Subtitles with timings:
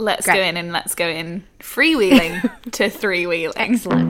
[0.00, 0.36] let's Great.
[0.36, 3.52] go in and let's go in freewheeling to three wheeling.
[3.56, 4.08] Excellent.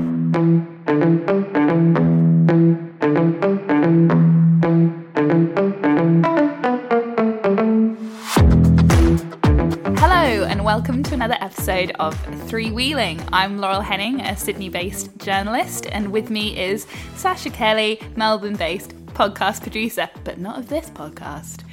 [9.98, 12.16] Hello, and welcome to another episode of
[12.48, 13.20] Three Wheeling.
[13.32, 16.86] I'm Laurel Henning, a Sydney based journalist, and with me is
[17.16, 21.64] Sasha Kelly, Melbourne based podcast producer, but not of this podcast.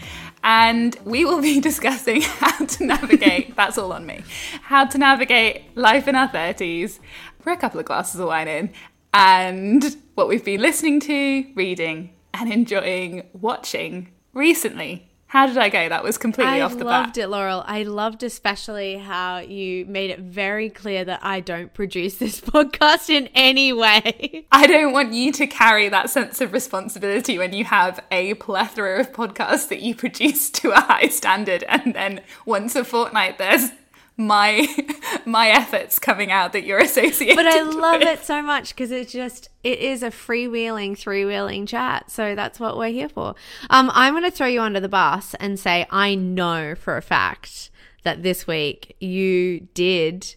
[0.49, 4.23] And we will be discussing how to navigate, that's all on me,
[4.61, 6.99] how to navigate life in our 30s.
[7.43, 8.71] We're a couple of glasses of wine in,
[9.13, 15.06] and what we've been listening to, reading, and enjoying watching recently.
[15.27, 15.89] How did I go?
[15.89, 16.87] That was completely I off the bat.
[16.87, 17.63] I loved it, Laurel.
[17.67, 23.09] I loved especially how you made it very clear that I don't produce this podcast
[23.09, 24.45] in any way.
[24.53, 29.01] I don't want you to carry that sense of responsibility when you have a plethora
[29.01, 33.71] of podcasts that you produce to a high standard, and then once a fortnight there's
[34.17, 34.67] my
[35.25, 37.35] my efforts coming out that you're associated.
[37.35, 38.07] But I love with.
[38.07, 42.09] it so much because it's just it is a freewheeling, three-wheeling chat.
[42.09, 43.35] So that's what we're here for.
[43.69, 47.01] Um, I'm going to throw you under the bus and say I know for a
[47.01, 47.69] fact
[48.03, 50.35] that this week you did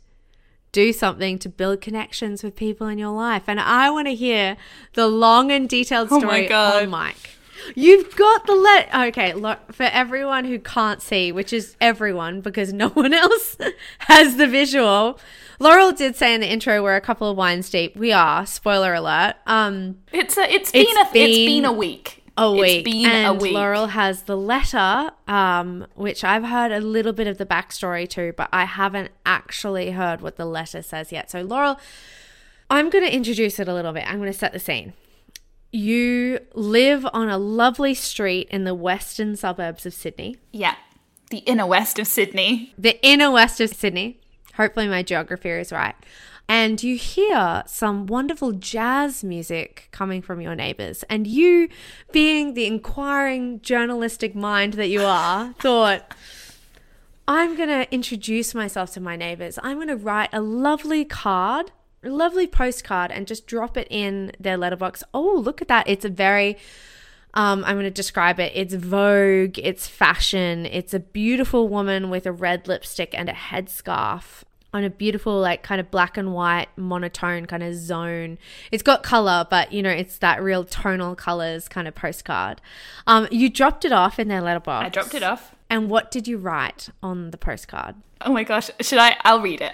[0.73, 4.57] do something to build connections with people in your life, and I want to hear
[4.95, 6.83] the long and detailed Oh my story God.
[6.85, 7.17] on mic.
[7.75, 8.95] You've got the let.
[9.09, 13.57] Okay, look, for everyone who can't see, which is everyone because no one else
[14.01, 15.19] has the visual.
[15.59, 17.95] Laurel did say in the intro we're a couple of wines deep.
[17.97, 18.47] We are.
[18.47, 19.35] Spoiler alert.
[19.47, 22.23] Um, It's a, it's been It's a it's been been a week.
[22.39, 23.53] a week, It's been and a week.
[23.53, 28.33] Laurel has the letter, um, which I've heard a little bit of the backstory to,
[28.37, 31.31] but I haven't actually heard what the letter says yet.
[31.31, 31.79] So, Laurel,
[32.71, 34.05] I'm going to introduce it a little bit.
[34.07, 34.95] I'm going to set the scene.
[35.73, 40.75] You live on a lovely street in the western suburbs of Sydney, Yeah,
[41.31, 42.75] the inner west of Sydney.
[42.77, 44.21] the inner west of Sydney.
[44.57, 45.95] Hopefully, my geography is right.
[46.49, 51.05] And you hear some wonderful jazz music coming from your neighbors.
[51.09, 51.69] And you,
[52.11, 56.13] being the inquiring journalistic mind that you are, thought,
[57.29, 59.61] I'm going to introduce myself to my neighbors.
[59.63, 61.71] I'm going to write a lovely card,
[62.03, 65.03] lovely postcard, and just drop it in their letterbox.
[65.13, 65.89] Oh, look at that.
[65.89, 66.59] It's a very
[67.35, 68.53] um, I'm going to describe it.
[68.55, 74.43] It's Vogue, it's fashion, it's a beautiful woman with a red lipstick and a headscarf
[74.73, 78.39] on a beautiful, like, kind of black and white, monotone kind of zone.
[78.71, 82.61] It's got color, but you know, it's that real tonal colors kind of postcard.
[83.07, 84.87] Um, you dropped it off in their letterbox.
[84.87, 85.55] I dropped it off.
[85.69, 87.95] And what did you write on the postcard?
[88.21, 89.17] Oh my gosh, should I?
[89.23, 89.73] I'll read it,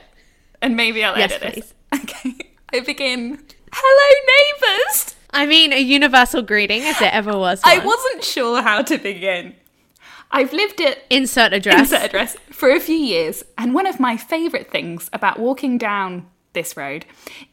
[0.61, 1.71] and maybe I'll Yes, edit please.
[1.71, 1.76] it.
[1.95, 2.35] Okay,
[2.73, 3.43] I begin.
[3.73, 5.15] Hello, neighbours.
[5.31, 9.55] I mean, a universal greeting, if there ever was I wasn't sure how to begin.
[10.31, 11.79] I've lived it Insert address.
[11.93, 16.27] insert address for a few years, and one of my favourite things about walking down
[16.53, 17.05] this road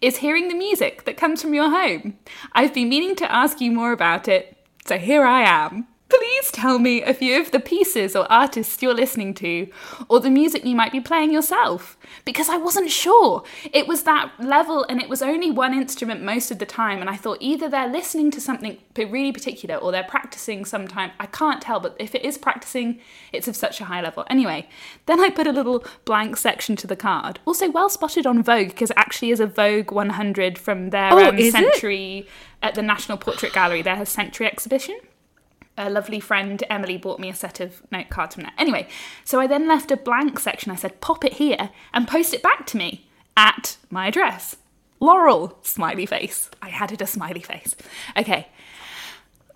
[0.01, 2.17] is hearing the music that comes from your home.
[2.53, 4.57] I've been meaning to ask you more about it,
[4.87, 5.87] so here I am.
[6.15, 9.67] Please tell me a few of the pieces or artists you're listening to,
[10.09, 11.97] or the music you might be playing yourself.
[12.23, 13.43] Because I wasn't sure.
[13.71, 16.99] It was that level, and it was only one instrument most of the time.
[17.01, 21.11] And I thought either they're listening to something really particular or they're practicing sometime.
[21.19, 22.99] I can't tell, but if it is practicing,
[23.31, 24.25] it's of such a high level.
[24.29, 24.67] Anyway,
[25.07, 27.39] then I put a little blank section to the card.
[27.45, 31.29] Also, well spotted on Vogue, because it actually is a Vogue 100 from their Oh,
[31.29, 31.51] um, is it?
[31.53, 32.27] century
[32.61, 34.99] at the National Portrait Gallery, their century exhibition
[35.77, 38.53] a lovely friend Emily bought me a set of note cards from there.
[38.57, 38.87] Anyway,
[39.23, 40.71] so I then left a blank section.
[40.71, 44.57] I said, pop it here and post it back to me at my address.
[44.99, 46.49] Laurel, smiley face.
[46.61, 47.75] I added a smiley face.
[48.15, 48.47] Okay.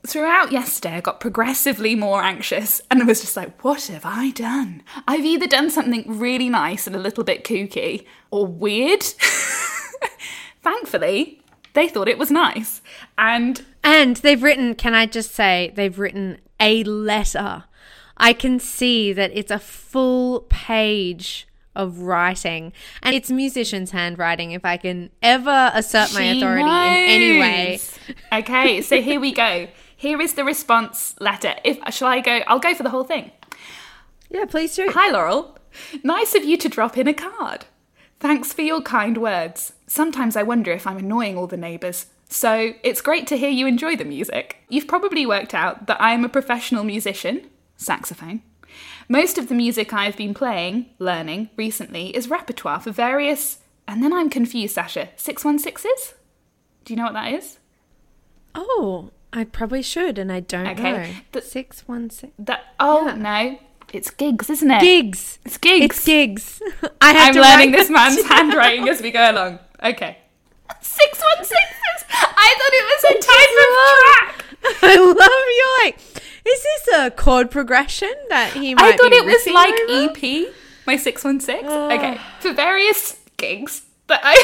[0.06, 4.31] Throughout yesterday, I got progressively more anxious and I was just like, what have I
[4.31, 4.83] done?
[5.07, 9.03] I've either done something really nice and a little bit kooky or weird.
[10.63, 11.41] Thankfully,
[11.73, 12.81] they thought it was nice.
[13.17, 17.66] And And they've written, can I just say, they've written a letter.
[18.17, 22.73] I can see that it's a full page of writing.
[23.03, 27.80] And it's musician's handwriting, if I can ever assert my She authority in any way.
[28.33, 29.68] Okay, so here we go.
[29.95, 31.56] Here is the response letter.
[31.63, 32.41] If shall I go?
[32.47, 33.31] I'll go for the whole thing.
[34.30, 34.89] Yeah, please do.
[34.91, 35.57] Hi, Laurel.
[36.03, 37.65] Nice of you to drop in a card.
[38.19, 39.74] Thanks for your kind words.
[39.86, 42.07] Sometimes I wonder if I'm annoying all the neighbours.
[42.29, 44.57] So it's great to hear you enjoy the music.
[44.69, 48.41] You've probably worked out that I am a professional musician, saxophone.
[49.09, 53.59] Most of the music I've been playing, learning recently, is repertoire for various.
[53.88, 55.09] And then I'm confused, Sasha.
[55.18, 56.13] 616s?
[56.83, 57.59] Do you know what that is?
[58.53, 60.91] Oh, I probably should, and I don't Okay.
[60.91, 61.07] know.
[61.31, 62.33] The- Six one six.
[62.39, 63.15] That oh Yeah.
[63.15, 63.59] no.
[63.94, 64.81] It's gigs, isn't it?
[64.81, 65.39] Gigs.
[65.45, 65.85] It's gigs.
[65.85, 66.62] It's gigs.
[67.01, 69.59] I to learning this man's handwriting as we go along.
[69.81, 70.18] Okay.
[70.81, 71.57] 616.
[72.11, 73.69] I thought it was a type of
[74.03, 74.83] track.
[74.83, 75.65] I love you.
[75.83, 75.95] Like,
[76.45, 80.11] is this a chord progression that he might I thought it was like over?
[80.11, 80.53] EP,
[80.85, 81.65] my 616.
[81.67, 82.15] okay.
[82.19, 82.35] Ah.
[82.39, 84.35] For various gigs that I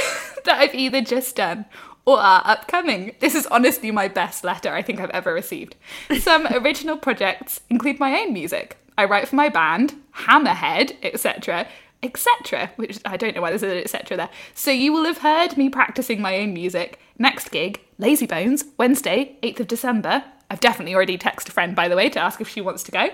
[0.45, 1.65] that I've either just done
[2.05, 3.15] or are upcoming.
[3.19, 5.75] This is honestly my best letter I think I've ever received.
[6.19, 8.77] Some original projects include my own music.
[8.97, 11.67] I write for my band, Hammerhead, etc.
[12.03, 12.71] Etc.
[12.75, 14.17] Which I don't know why there's an etc.
[14.17, 14.29] there.
[14.53, 16.99] So you will have heard me practicing my own music.
[17.17, 20.23] Next gig, Lazy Bones, Wednesday, 8th of December.
[20.51, 22.91] I've definitely already texted a friend, by the way, to ask if she wants to
[22.91, 23.09] go.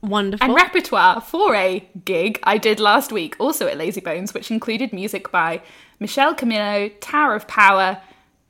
[0.00, 0.44] Wonderful.
[0.44, 4.92] And repertoire for a gig I did last week, also at Lazy Bones, which included
[4.92, 5.60] music by
[5.98, 8.00] Michel Camilo, Tower of Power,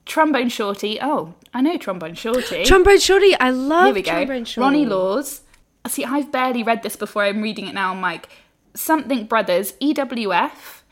[0.04, 0.98] Trombone Shorty.
[1.00, 2.64] Oh, I know Trombone Shorty.
[2.66, 3.34] Trombone Shorty.
[3.38, 4.12] I love Here we go.
[4.12, 4.60] Trombone Shorty.
[4.60, 5.42] Ronnie Laws.
[5.86, 7.24] See, I've barely read this before.
[7.24, 7.92] I'm reading it now.
[7.92, 8.28] I'm like,
[8.78, 10.82] Something Brothers, EWF.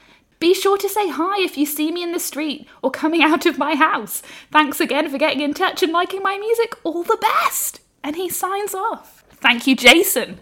[0.40, 3.46] Be sure to say hi if you see me in the street or coming out
[3.46, 4.22] of my house.
[4.50, 6.74] Thanks again for getting in touch and liking my music.
[6.82, 7.80] All the best.
[8.02, 9.24] And he signs off.
[9.30, 10.40] Thank you, Jason.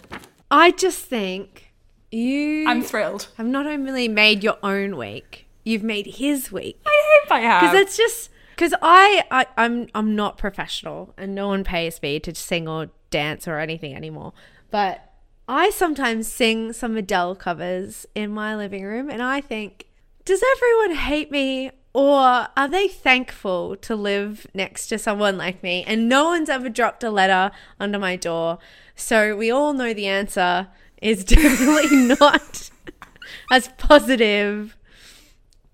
[0.50, 1.72] I just think
[2.10, 3.28] you I'm thrilled.
[3.36, 6.80] have not only made your own week, you've made his week.
[6.86, 7.60] I hope I have.
[7.60, 12.20] Because it's just because I, I I'm I'm not professional and no one pays me
[12.20, 14.32] to sing or dance or anything anymore.
[14.70, 15.13] But
[15.48, 19.86] I sometimes sing some Adele covers in my living room, and I think,
[20.24, 21.70] does everyone hate me?
[21.92, 25.84] Or are they thankful to live next to someone like me?
[25.86, 28.58] And no one's ever dropped a letter under my door.
[28.96, 30.68] So we all know the answer
[31.00, 32.70] is definitely not
[33.52, 34.76] as positive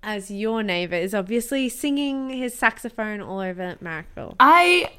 [0.02, 4.34] as your neighbor is obviously singing his saxophone all over Marrickville.
[4.40, 4.90] I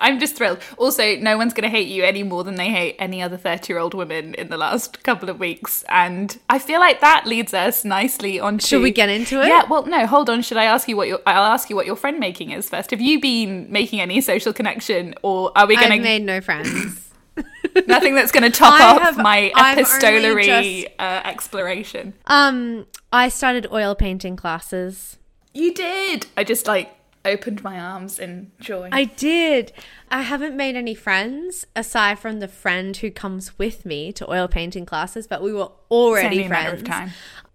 [0.00, 0.58] I'm just thrilled.
[0.78, 3.94] Also, no one's going to hate you any more than they hate any other 30-year-old
[3.94, 8.40] women in the last couple of weeks, and I feel like that leads us nicely
[8.40, 8.58] on.
[8.58, 9.48] Should we get into it?
[9.48, 9.64] Yeah.
[9.68, 10.06] Well, no.
[10.06, 10.42] Hold on.
[10.42, 11.20] Should I ask you what your?
[11.26, 12.90] I'll ask you what your friend making is first.
[12.90, 16.40] Have you been making any social connection, or are we I've going to made no
[16.40, 17.06] friends.
[17.86, 20.44] nothing that's going to top I off have- my I've epistolary
[20.82, 22.14] just- uh, exploration?
[22.26, 25.18] um, I started oil painting classes.
[25.54, 26.26] You did.
[26.36, 26.90] I just like
[27.24, 28.88] opened my arms in joy.
[28.92, 29.72] I did.
[30.10, 34.48] I haven't made any friends aside from the friend who comes with me to oil
[34.48, 36.88] painting classes, but we were already a matter of friends.
[36.88, 37.10] time.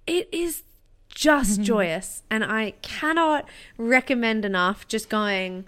[0.08, 0.64] It is
[1.10, 1.64] just mm-hmm.
[1.64, 3.48] joyous, and I cannot
[3.78, 5.66] recommend enough just going.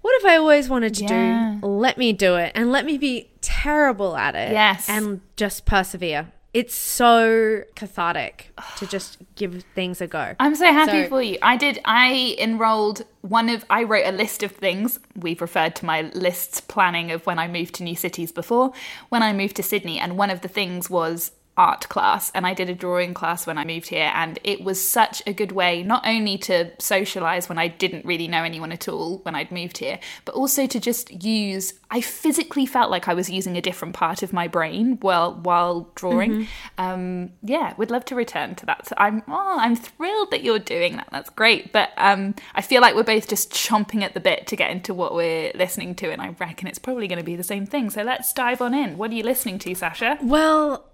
[0.00, 1.58] What have I always wanted to Yeah.
[1.60, 1.66] do?
[1.66, 4.52] Let me do it, and let me be terrible at it.
[4.52, 4.88] Yes.
[4.88, 6.32] and just persevere.
[6.54, 10.36] It's so cathartic to just give things a go.
[10.38, 11.36] I'm so happy So- for you.
[11.42, 11.80] I did.
[11.84, 13.64] I enrolled one of.
[13.68, 15.00] I wrote a list of things.
[15.16, 18.72] We've referred to my lists planning of when I moved to new cities before.
[19.08, 22.54] When I moved to Sydney, and one of the things was art class, and I
[22.54, 25.82] did a drawing class when I moved here, and it was such a good way
[25.82, 29.78] not only to socialize when I didn't really know anyone at all when I'd moved
[29.78, 31.74] here, but also to just use.
[31.90, 35.90] I physically felt like I was using a different part of my brain while while
[35.94, 36.48] drawing.
[36.76, 38.88] Um, yeah, would love to return to that.
[38.88, 41.08] So I'm oh, I'm thrilled that you're doing that.
[41.12, 41.72] That's great.
[41.72, 44.92] But um, I feel like we're both just chomping at the bit to get into
[44.92, 47.90] what we're listening to, and I reckon it's probably going to be the same thing.
[47.90, 48.98] So let's dive on in.
[48.98, 50.18] What are you listening to, Sasha?
[50.20, 50.84] Well,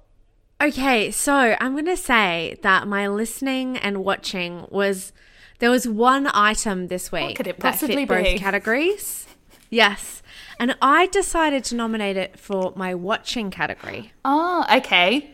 [0.60, 5.12] okay, so I'm going to say that my listening and watching was
[5.58, 9.26] there was one item this week could it that possibly fit both categories.
[9.68, 10.22] Yes.
[10.58, 14.12] And I decided to nominate it for my watching category.
[14.24, 15.30] Oh, okay.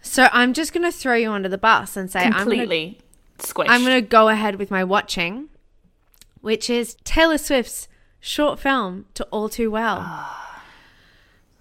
[0.00, 3.00] So I'm just going to throw you under the bus and say I'm going Completely.
[3.68, 5.48] I'm going to go ahead with my watching,
[6.40, 7.88] which is Taylor Swift's
[8.20, 10.62] short film to All Too Well, ah.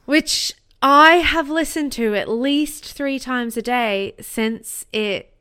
[0.06, 0.54] which
[0.86, 5.34] I have listened to at least three times a day since it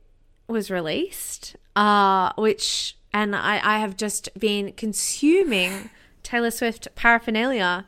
[0.47, 1.57] was released.
[1.75, 5.89] Uh, which and I, I have just been consuming
[6.21, 7.85] Taylor Swift paraphernalia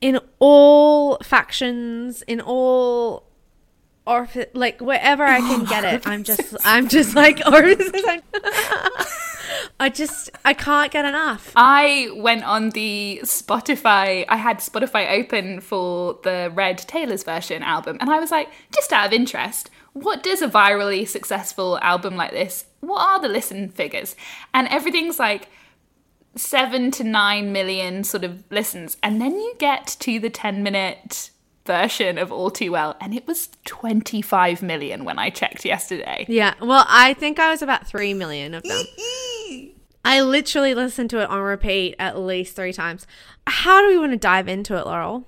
[0.00, 3.24] in all factions, in all
[4.06, 8.04] or like wherever I can get it, I'm just I'm just like orifices.
[9.78, 11.52] I'm- just I can't get enough.
[11.56, 14.24] I went on the Spotify.
[14.28, 18.92] I had Spotify open for the Red Taylor's version album, and I was like, just
[18.92, 22.66] out of interest, what does a virally successful album like this?
[22.80, 24.16] What are the listen figures?
[24.54, 25.48] And everything's like
[26.36, 31.30] seven to nine million sort of listens, and then you get to the ten minute
[31.66, 36.24] version of All Too Well, and it was twenty five million when I checked yesterday.
[36.28, 38.84] Yeah, well, I think I was about three million of them.
[40.06, 43.06] I literally listened to it on repeat at least three times.
[43.46, 45.24] How do we want to dive into it, Laurel?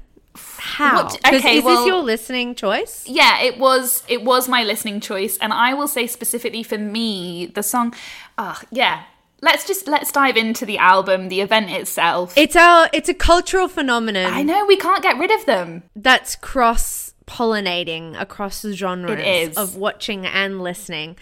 [0.59, 1.05] How?
[1.05, 3.05] What- okay, is well- this your listening choice?
[3.07, 7.47] Yeah, it was it was my listening choice, and I will say specifically for me,
[7.47, 7.95] the song.
[8.37, 9.03] Ah, yeah.
[9.41, 12.37] Let's just let's dive into the album, the event itself.
[12.37, 15.85] It's a it's a cultural phenomenon I know we can't get rid of them.
[15.95, 21.17] that's cross pollinating across the genres of watching and listening.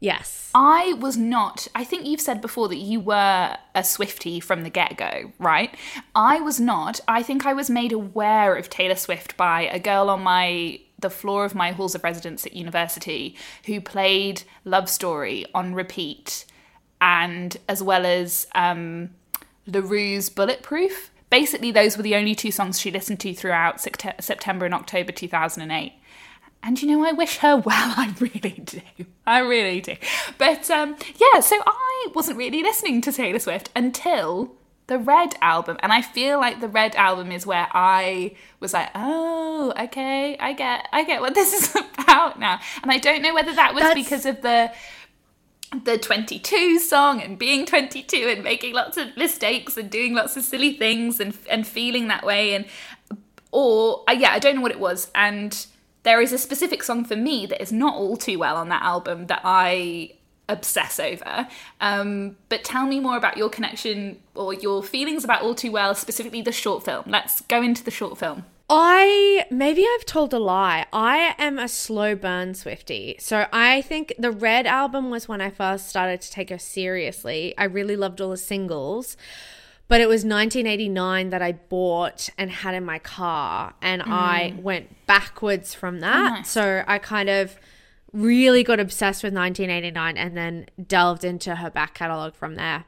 [0.00, 0.50] Yes.
[0.54, 1.68] I was not.
[1.74, 5.74] I think you've said before that you were a Swifty from the get go, right?
[6.14, 7.00] I was not.
[7.08, 11.10] I think I was made aware of Taylor Swift by a girl on my the
[11.10, 13.36] floor of my halls of residence at university
[13.66, 16.44] who played Love Story on repeat,
[17.00, 19.10] and as well as um,
[19.66, 21.10] La Roux's Bulletproof.
[21.30, 25.12] Basically, those were the only two songs she listened to throughout Sept- September and October
[25.12, 25.92] 2008.
[26.62, 27.94] And you know, I wish her well.
[27.96, 28.80] I really do.
[29.26, 29.96] I really do.
[30.38, 34.54] But um, yeah, so I wasn't really listening to Taylor Swift until
[34.86, 35.76] the Red album.
[35.80, 40.52] And I feel like the Red album is where I was like, oh, okay, I
[40.54, 42.58] get, I get what this is about now.
[42.82, 44.72] And I don't know whether that was That's- because of the
[45.84, 50.42] the 22 song and being 22 and making lots of mistakes and doing lots of
[50.42, 52.64] silly things and and feeling that way and
[53.52, 55.66] or uh, yeah, I don't know what it was and
[56.02, 58.82] there is a specific song for me that is not all too well on that
[58.82, 60.12] album that I
[60.48, 61.46] obsess over.
[61.80, 65.94] Um, but tell me more about your connection or your feelings about All Too Well,
[65.94, 67.04] specifically the short film.
[67.06, 68.44] Let's go into the short film.
[68.70, 70.84] I maybe I've told a lie.
[70.92, 73.16] I am a slow burn Swifty.
[73.18, 77.54] So I think the Red album was when I first started to take her seriously.
[77.56, 79.16] I really loved all the singles.
[79.88, 84.62] But it was 1989 that I bought and had in my car and I mm.
[84.62, 86.30] went backwards from oh, that.
[86.30, 86.50] nice.
[86.50, 87.58] So I kind of
[88.12, 92.84] really got obsessed with 1989 and then delved into her back catalog from there.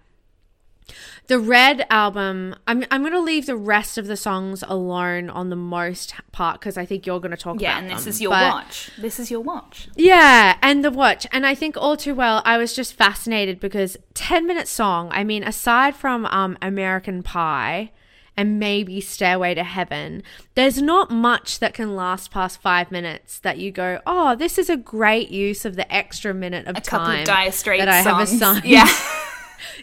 [1.28, 5.48] The Red album, I'm, I'm going to leave the rest of the songs alone on
[5.48, 8.04] the most part because I think you're going to talk Yeah, about Yeah, and this
[8.04, 8.10] them.
[8.10, 8.90] is your But- watch.
[8.98, 9.88] This is your watch.
[9.96, 11.26] Yeah, and the watch.
[11.30, 15.22] And I think all too well, I was just fascinated because 10 minute song, I
[15.24, 17.92] mean, aside from um, American Pie
[18.36, 20.22] and maybe Stairway to Heaven,
[20.54, 24.70] there's not much that can last past five minutes that you go, oh, this is
[24.70, 27.88] a great use of the extra minute of A time couple of Dire Straits that
[27.88, 28.64] I have assigned.
[28.64, 28.88] Yeah.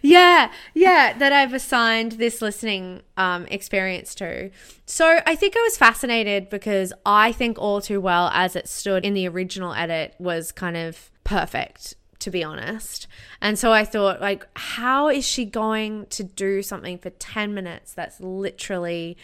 [0.02, 4.52] yeah, yeah, that I've assigned this listening um, experience to.
[4.86, 9.06] So I think I was fascinated because I think All Too Well, as it stood
[9.06, 13.08] in the original edit, was kind of perfect, to be honest.
[13.42, 17.94] And so I thought, like, how is she going to do something for 10 minutes
[17.94, 19.18] that's literally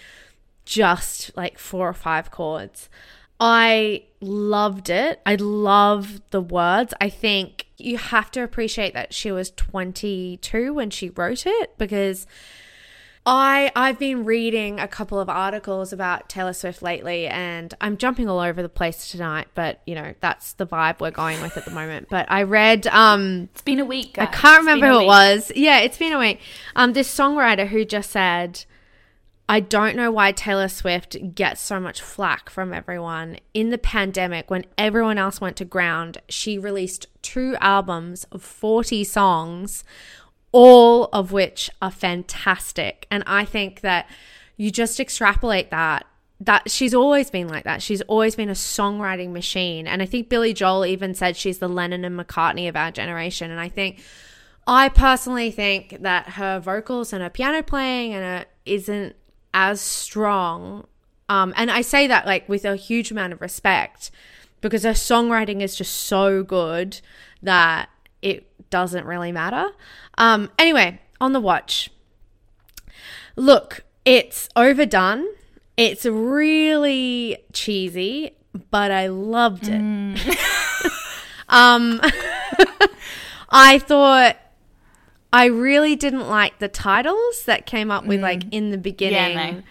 [0.65, 2.89] just like four or five chords?
[3.39, 5.21] I loved it.
[5.25, 6.93] I love the words.
[7.01, 12.27] I think you have to appreciate that she was 22 when she wrote it because
[13.25, 18.27] I I've been reading a couple of articles about Taylor Swift lately and I'm jumping
[18.27, 21.63] all over the place tonight, but you know, that's the vibe we're going with at
[21.63, 22.09] the moment.
[22.09, 24.17] But I read um It's been a week.
[24.19, 25.51] I can't remember who it was.
[25.55, 26.41] Yeah, it's been a week.
[26.75, 28.65] Um, this songwriter who just said,
[29.49, 33.37] I don't know why Taylor Swift gets so much flack from everyone.
[33.53, 39.03] In the pandemic, when everyone else went to ground, she released two albums of 40
[39.03, 39.83] songs,
[40.53, 43.05] all of which are fantastic.
[43.11, 44.09] And I think that
[44.55, 46.05] you just extrapolate that.
[46.39, 47.81] That she's always been like that.
[47.81, 49.87] She's always been a songwriting machine.
[49.87, 53.51] And I think Billy Joel even said she's the Lennon and McCartney of our generation.
[53.51, 54.01] And I think
[54.65, 59.15] I personally think that her vocals and her piano playing and her isn't
[59.53, 60.85] as strong.
[61.29, 64.11] Um, and I say that like with a huge amount of respect
[64.61, 66.99] because her songwriting is just so good
[67.41, 67.89] that
[68.21, 69.69] it doesn't really matter.
[70.17, 71.89] Um, anyway, on the watch.
[73.35, 75.25] Look, it's overdone.
[75.75, 78.35] It's really cheesy,
[78.69, 79.81] but I loved it.
[81.49, 81.99] um,
[83.49, 84.37] I thought
[85.33, 89.37] I really didn't like the titles that came up with like in the beginning.
[89.37, 89.63] Yeah, no.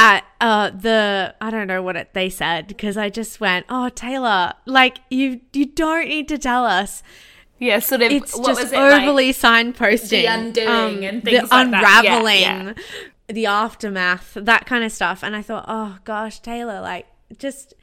[0.00, 3.88] At uh, the I don't know what it, they said because I just went, oh
[3.88, 7.02] Taylor, like you you don't need to tell us.
[7.58, 8.12] Yeah, sort of.
[8.12, 9.02] It's what just was it, like?
[9.02, 12.04] overly signposting, the undoing and the things like that.
[12.04, 12.74] Yeah, unraveling, yeah.
[13.26, 15.24] the aftermath, that kind of stuff.
[15.24, 17.06] And I thought, oh gosh, Taylor, like
[17.36, 17.74] just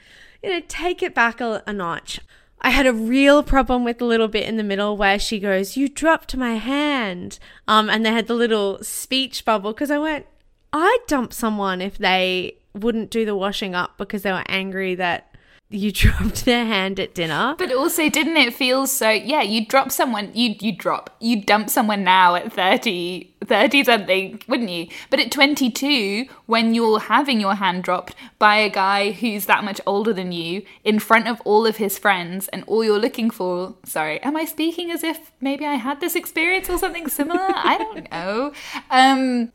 [0.41, 2.21] you know, take it back a, a notch.
[2.65, 5.77] I had a real problem with the little bit in the middle where she goes,
[5.77, 10.25] "You dropped my hand," um, and they had the little speech bubble because I went,
[10.73, 15.34] "I'd dump someone if they wouldn't do the washing up because they were angry that."
[15.75, 17.55] You dropped their hand at dinner.
[17.57, 19.09] But also, didn't it feel so?
[19.09, 24.41] Yeah, you drop someone, you you drop, you dump someone now at 30, 30 something,
[24.47, 24.87] wouldn't you?
[25.09, 29.81] But at 22, when you're having your hand dropped by a guy who's that much
[29.85, 33.75] older than you in front of all of his friends, and all you're looking for,
[33.83, 37.39] sorry, am I speaking as if maybe I had this experience or something similar?
[37.41, 38.53] I don't know.
[38.91, 39.51] Um,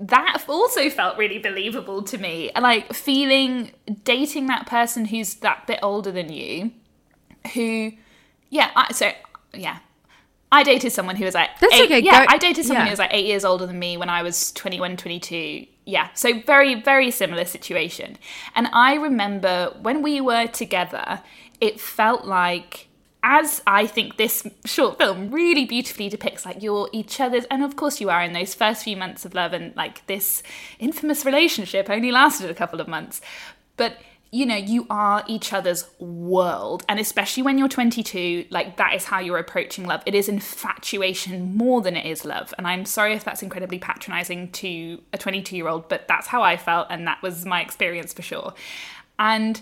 [0.00, 2.50] that also felt really believable to me.
[2.58, 3.72] Like feeling
[4.04, 6.72] dating that person who's that bit older than you,
[7.54, 7.92] who,
[8.50, 9.12] yeah, I, so
[9.54, 9.78] yeah,
[10.52, 12.88] I dated someone who was like, That's eight, okay, yeah, go- I dated someone yeah.
[12.88, 15.66] who was like eight years older than me when I was 21, 22.
[15.86, 18.18] Yeah, so very, very similar situation.
[18.54, 21.22] And I remember when we were together,
[21.60, 22.85] it felt like
[23.28, 27.74] as I think this short film really beautifully depicts, like you're each other's, and of
[27.74, 30.44] course you are in those first few months of love, and like this
[30.78, 33.20] infamous relationship only lasted a couple of months,
[33.76, 33.96] but
[34.30, 39.04] you know, you are each other's world, and especially when you're 22, like that is
[39.06, 40.02] how you're approaching love.
[40.06, 44.52] It is infatuation more than it is love, and I'm sorry if that's incredibly patronizing
[44.52, 48.12] to a 22 year old, but that's how I felt, and that was my experience
[48.12, 48.54] for sure.
[49.18, 49.60] And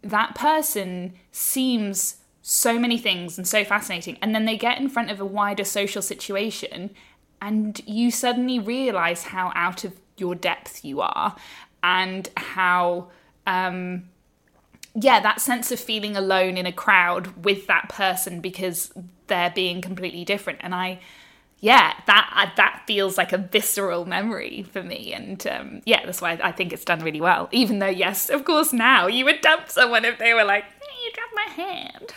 [0.00, 4.18] that person seems so many things and so fascinating.
[4.20, 6.90] And then they get in front of a wider social situation,
[7.40, 11.36] and you suddenly realize how out of your depth you are,
[11.82, 13.10] and how,
[13.46, 14.08] um,
[14.94, 18.92] yeah, that sense of feeling alone in a crowd with that person because
[19.28, 20.58] they're being completely different.
[20.62, 21.00] And I,
[21.60, 26.38] yeah, that that feels like a visceral memory for me, and um, yeah, that's why
[26.42, 27.48] I think it's done really well.
[27.52, 31.04] Even though, yes, of course, now you would dump someone if they were like, hey,
[31.04, 32.14] "You dropped my hand."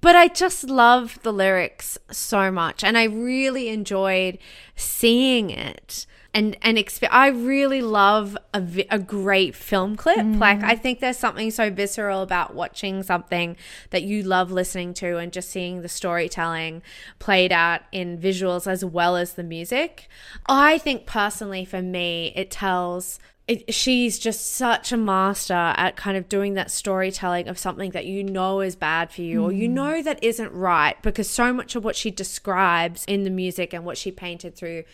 [0.00, 4.38] But I just love the lyrics so much, and I really enjoyed
[4.74, 6.06] seeing it.
[6.32, 10.18] And and exp- I really love a, vi- a great film clip.
[10.18, 10.38] Mm.
[10.38, 13.56] Like I think there's something so visceral about watching something
[13.90, 16.82] that you love listening to and just seeing the storytelling
[17.18, 20.08] played out in visuals as well as the music.
[20.46, 23.18] I think personally for me it tells
[23.50, 28.06] it, she's just such a master at kind of doing that storytelling of something that
[28.06, 29.72] you know is bad for you or you mm.
[29.72, 33.84] know that isn't right because so much of what she describes in the music and
[33.84, 34.84] what she painted through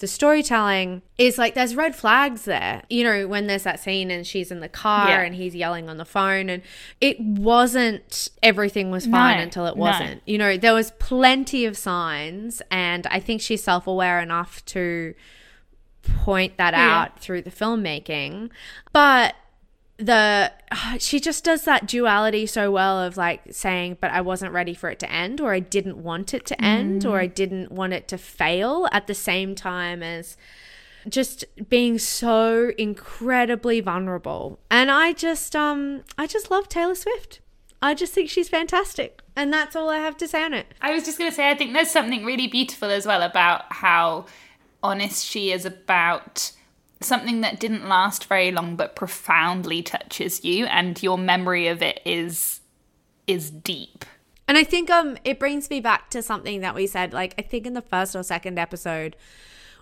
[0.00, 2.82] the storytelling is like there's red flags there.
[2.90, 5.20] You know, when there's that scene and she's in the car Yeah.
[5.20, 6.62] and he's yelling on the phone and
[7.00, 10.22] it wasn't everything was fine No, until it wasn't.
[10.26, 15.14] You know, there was plenty of signs and I think she's self-aware enough to
[16.02, 17.00] point that Yeah.
[17.02, 18.50] out through the filmmaking.
[18.92, 19.34] But
[19.98, 20.52] the
[20.98, 24.88] she just does that duality so well of like saying but I wasn't ready for
[24.88, 28.08] it to end or I didn't want it to end or I didn't want it
[28.08, 30.36] to fail at the same time as
[31.08, 34.58] just being so incredibly vulnerable.
[34.70, 37.40] And I just um I just love Taylor Swift.
[37.82, 39.20] I just think she's fantastic.
[39.36, 40.66] And that's all I have to say on it.
[40.82, 43.72] I was just going to say, I think there's something really beautiful as well about
[43.72, 44.26] how
[44.82, 46.52] honest she is about
[47.00, 52.00] something that didn't last very long but profoundly touches you and your memory of it
[52.04, 52.60] is
[53.26, 54.04] is deep.
[54.48, 57.42] And I think um it brings me back to something that we said like I
[57.42, 59.16] think in the first or second episode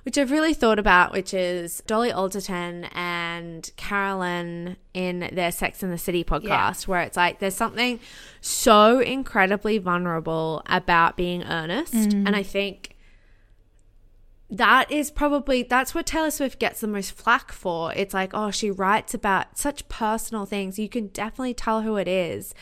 [0.04, 5.90] which I've really thought about which is Dolly Alderton and Carolyn in their Sex in
[5.90, 7.98] the City podcast where it's like there's something
[8.40, 11.94] so incredibly vulnerable about being earnest.
[12.26, 12.87] And I think
[14.50, 17.92] that is probably that's what Taylor Swift gets the most flack for.
[17.94, 20.78] It's like, oh, she writes about such personal things.
[20.78, 22.54] You can definitely tell who it is.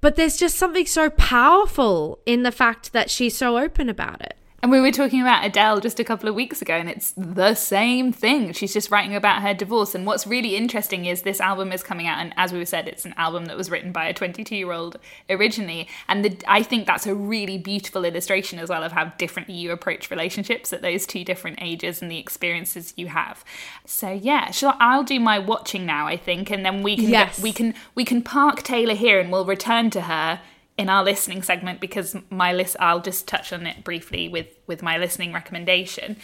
[0.00, 4.36] But there's just something so powerful in the fact that she's so open about it.
[4.62, 7.56] And we were talking about Adele just a couple of weeks ago, and it's the
[7.56, 8.52] same thing.
[8.52, 9.92] She's just writing about her divorce.
[9.92, 13.04] And what's really interesting is this album is coming out, and as we said, it's
[13.04, 15.88] an album that was written by a 22 year old originally.
[16.08, 19.72] And the, I think that's a really beautiful illustration as well of how differently you
[19.72, 23.44] approach relationships at those two different ages and the experiences you have.
[23.84, 27.42] So yeah, sure, I'll do my watching now, I think, and then we can Yes.
[27.42, 30.40] we can we can park Taylor here, and we'll return to her
[30.82, 34.82] in our listening segment because my list I'll just touch on it briefly with with
[34.82, 36.16] my listening recommendation.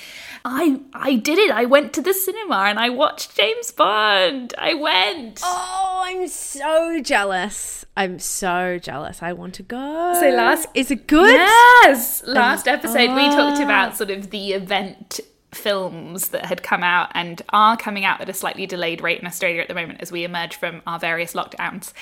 [0.44, 1.51] I I did it.
[1.51, 4.53] I went to the cinema and I watched James Bond.
[4.59, 5.40] I went.
[5.44, 7.85] Oh, I'm so jealous.
[7.97, 9.23] I'm so jealous.
[9.23, 10.14] I want to go.
[10.21, 11.33] So last- is it good?
[11.33, 12.23] Yes.
[12.27, 13.64] Last episode we talked Ah.
[13.64, 15.21] about sort of the event
[15.53, 19.27] films that had come out and are coming out at a slightly delayed rate in
[19.27, 21.92] Australia at the moment as we emerge from our various lockdowns.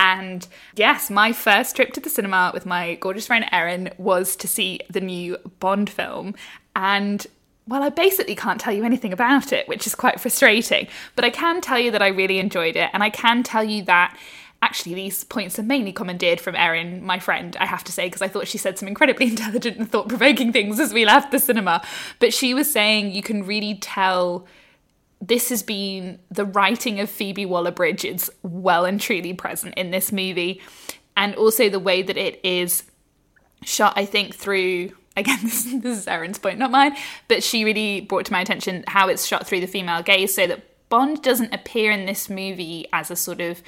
[0.00, 4.48] And yes, my first trip to the cinema with my gorgeous friend Erin was to
[4.48, 6.34] see the new Bond film.
[6.74, 7.26] And
[7.68, 10.88] well, I basically can't tell you anything about it, which is quite frustrating.
[11.16, 12.88] But I can tell you that I really enjoyed it.
[12.94, 14.16] And I can tell you that
[14.62, 18.22] actually, these points are mainly commandeered from Erin, my friend, I have to say, because
[18.22, 21.38] I thought she said some incredibly intelligent and thought provoking things as we left the
[21.38, 21.82] cinema.
[22.20, 24.46] But she was saying you can really tell
[25.20, 29.90] this has been the writing of Phoebe Waller Bridge is well and truly present in
[29.90, 30.60] this movie.
[31.16, 32.84] And also the way that it is
[33.62, 36.96] shot, I think, through again, this, this is Erin's point, not mine,
[37.28, 40.46] but she really brought to my attention how it's shot through the female gaze so
[40.46, 43.62] that Bond doesn't appear in this movie as a sort of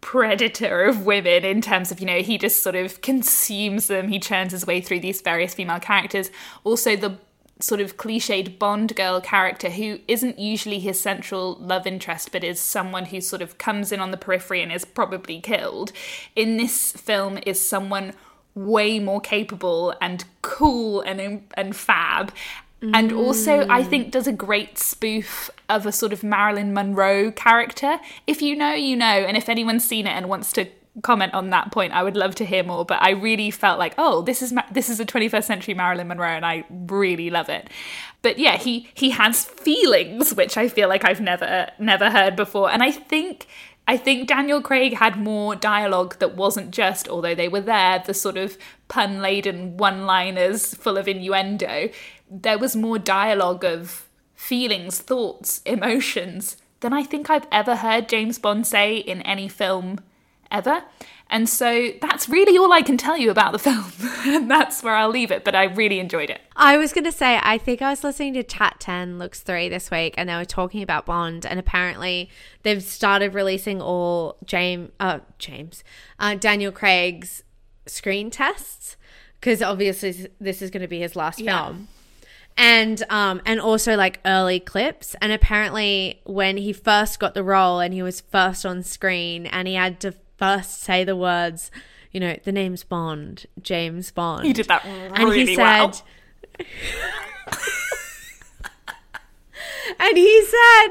[0.00, 4.18] predator of women in terms of, you know, he just sort of consumes them, he
[4.18, 6.30] churns his way through these various female characters.
[6.64, 7.18] Also, the
[7.62, 12.60] sort of cliched Bond girl character who isn't usually his central love interest, but is
[12.60, 15.92] someone who sort of comes in on the periphery and is probably killed.
[16.36, 18.12] In this film, is someone
[18.54, 22.32] way more capable and cool and and fab.
[22.82, 23.90] And also, I mm.
[23.90, 28.00] think does a great spoof of a sort of Marilyn Monroe character.
[28.26, 30.66] If you know, you know, and if anyone's seen it and wants to
[31.02, 32.84] comment on that point, I would love to hear more.
[32.84, 36.28] But I really felt like, oh, this is this is a 21st century Marilyn Monroe,
[36.28, 37.68] and I really love it.
[38.22, 42.70] But yeah, he he has feelings, which I feel like I've never never heard before,
[42.70, 43.46] and I think
[43.90, 48.14] I think Daniel Craig had more dialogue that wasn't just, although they were there, the
[48.14, 48.56] sort of
[48.88, 51.90] pun laden one liners full of innuendo.
[52.30, 58.38] There was more dialogue of feelings, thoughts, emotions than I think I've ever heard James
[58.38, 59.98] Bond say in any film
[60.50, 60.82] ever.
[61.32, 63.84] And so that's really all I can tell you about the film.
[64.26, 66.40] and that's where I'll leave it, but I really enjoyed it.
[66.56, 69.68] I was going to say, I think I was listening to Chat 10 Looks 3
[69.68, 72.30] this week, and they were talking about Bond, and apparently
[72.64, 75.84] they've started releasing all James, uh, James,
[76.18, 77.44] uh, Daniel Craig's
[77.86, 78.96] screen tests,
[79.40, 81.66] because obviously this is going to be his last Yeah.
[81.66, 81.88] film.
[82.56, 87.78] And um and also like early clips and apparently when he first got the role
[87.78, 91.70] and he was first on screen and he had to first say the words,
[92.12, 94.46] you know, the name's Bond, James Bond.
[94.46, 95.92] He did that really and he well.
[95.92, 96.02] said
[99.98, 100.88] and he said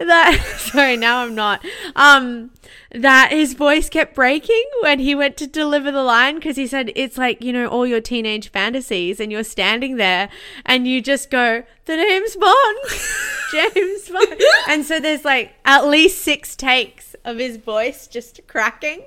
[0.00, 1.64] that sorry now i'm not
[1.96, 2.50] um
[2.90, 6.90] that his voice kept breaking when he went to deliver the line because he said
[6.94, 10.28] it's like you know all your teenage fantasies and you're standing there
[10.66, 12.78] and you just go the name's bond
[13.52, 19.04] james bond and so there's like at least six takes of his voice just cracking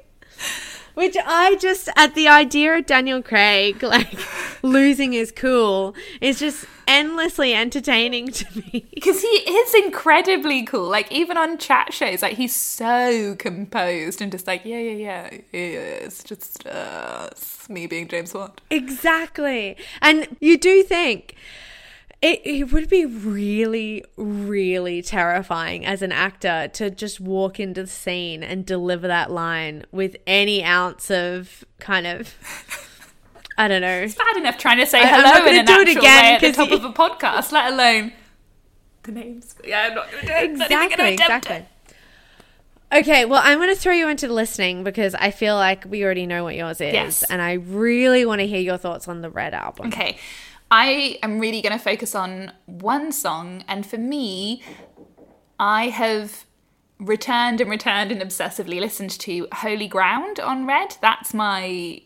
[0.95, 4.17] which I just at the idea of Daniel Craig like
[4.63, 8.85] losing his cool is just endlessly entertaining to me.
[8.93, 10.89] because he is incredibly cool.
[10.89, 15.39] Like even on chat shows, like he's so composed and just like yeah, yeah, yeah,
[15.51, 15.79] yeah.
[15.79, 18.61] It's just uh, it's me being James Bond.
[18.69, 19.77] Exactly.
[20.01, 21.35] And you do think
[22.25, 27.87] it, it would be really, really terrifying as an actor to just walk into the
[27.87, 32.33] scene and deliver that line with any ounce of kind of,
[33.57, 33.99] I don't know.
[34.01, 36.41] It's bad enough trying to say I- hello in an do it again way at
[36.41, 38.11] the top you- of a podcast, let alone
[39.03, 39.55] the names.
[39.63, 40.51] Yeah, I'm not going to do it.
[40.57, 41.55] Not even gonna Exactly, exactly.
[41.57, 41.65] it.
[42.91, 46.25] Okay, well, I'm going to throw you into listening because I feel like we already
[46.25, 46.93] know what yours is.
[46.93, 47.23] Yes.
[47.23, 49.87] And I really want to hear your thoughts on the Red album.
[49.87, 50.17] Okay,
[50.71, 54.63] I am really going to focus on one song, and for me,
[55.59, 56.45] I have
[56.99, 60.97] returned and returned and obsessively listened to "Holy Ground" on Red.
[61.01, 62.01] That's my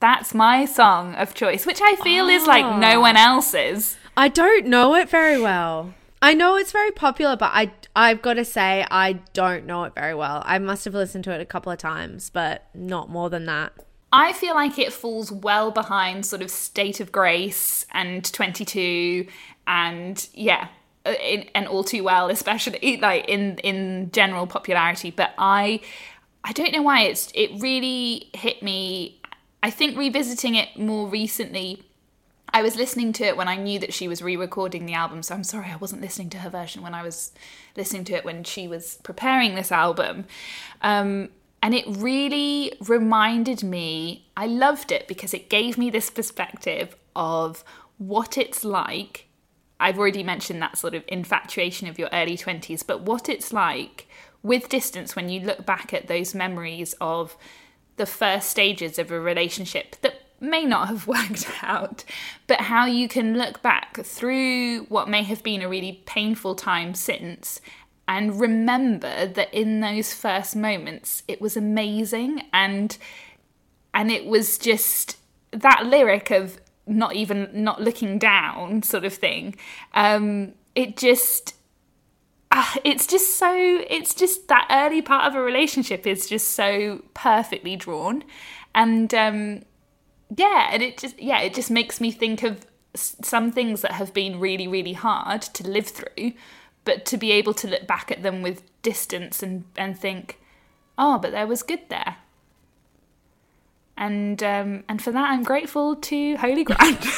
[0.00, 2.78] that's my song of choice, which I feel is like ah.
[2.78, 3.96] no one else's.
[4.16, 5.94] I don't know it very well.
[6.20, 9.94] I know it's very popular, but I I've got to say I don't know it
[9.94, 10.42] very well.
[10.44, 13.72] I must have listened to it a couple of times, but not more than that.
[14.12, 19.26] I feel like it falls well behind sort of State of Grace and 22
[19.66, 20.68] and yeah,
[21.04, 25.10] uh, and All Too Well, especially like in in general popularity.
[25.10, 25.80] But I
[26.44, 29.20] I don't know why it's it really hit me.
[29.62, 31.82] I think revisiting it more recently.
[32.50, 35.34] I was listening to it when I knew that she was re-recording the album, so
[35.34, 37.32] I'm sorry I wasn't listening to her version when I was
[37.76, 40.24] listening to it when she was preparing this album.
[40.80, 41.28] Um,
[41.62, 47.64] and it really reminded me, I loved it because it gave me this perspective of
[47.98, 49.26] what it's like.
[49.80, 54.08] I've already mentioned that sort of infatuation of your early 20s, but what it's like
[54.42, 57.36] with distance when you look back at those memories of
[57.96, 62.04] the first stages of a relationship that may not have worked out,
[62.46, 66.94] but how you can look back through what may have been a really painful time
[66.94, 67.60] since
[68.08, 72.96] and remember that in those first moments it was amazing and
[73.92, 75.18] and it was just
[75.52, 79.54] that lyric of not even not looking down sort of thing.
[79.94, 81.54] Um it just
[82.50, 83.52] uh, it's just so
[83.90, 88.24] it's just that early part of a relationship is just so perfectly drawn.
[88.74, 89.62] And um
[90.34, 94.14] yeah and it just yeah it just makes me think of some things that have
[94.14, 96.32] been really really hard to live through
[96.88, 100.38] but to be able to look back at them with distance and and think
[100.96, 102.16] oh but there was good there
[103.96, 106.98] and um and for that i'm grateful to holy ground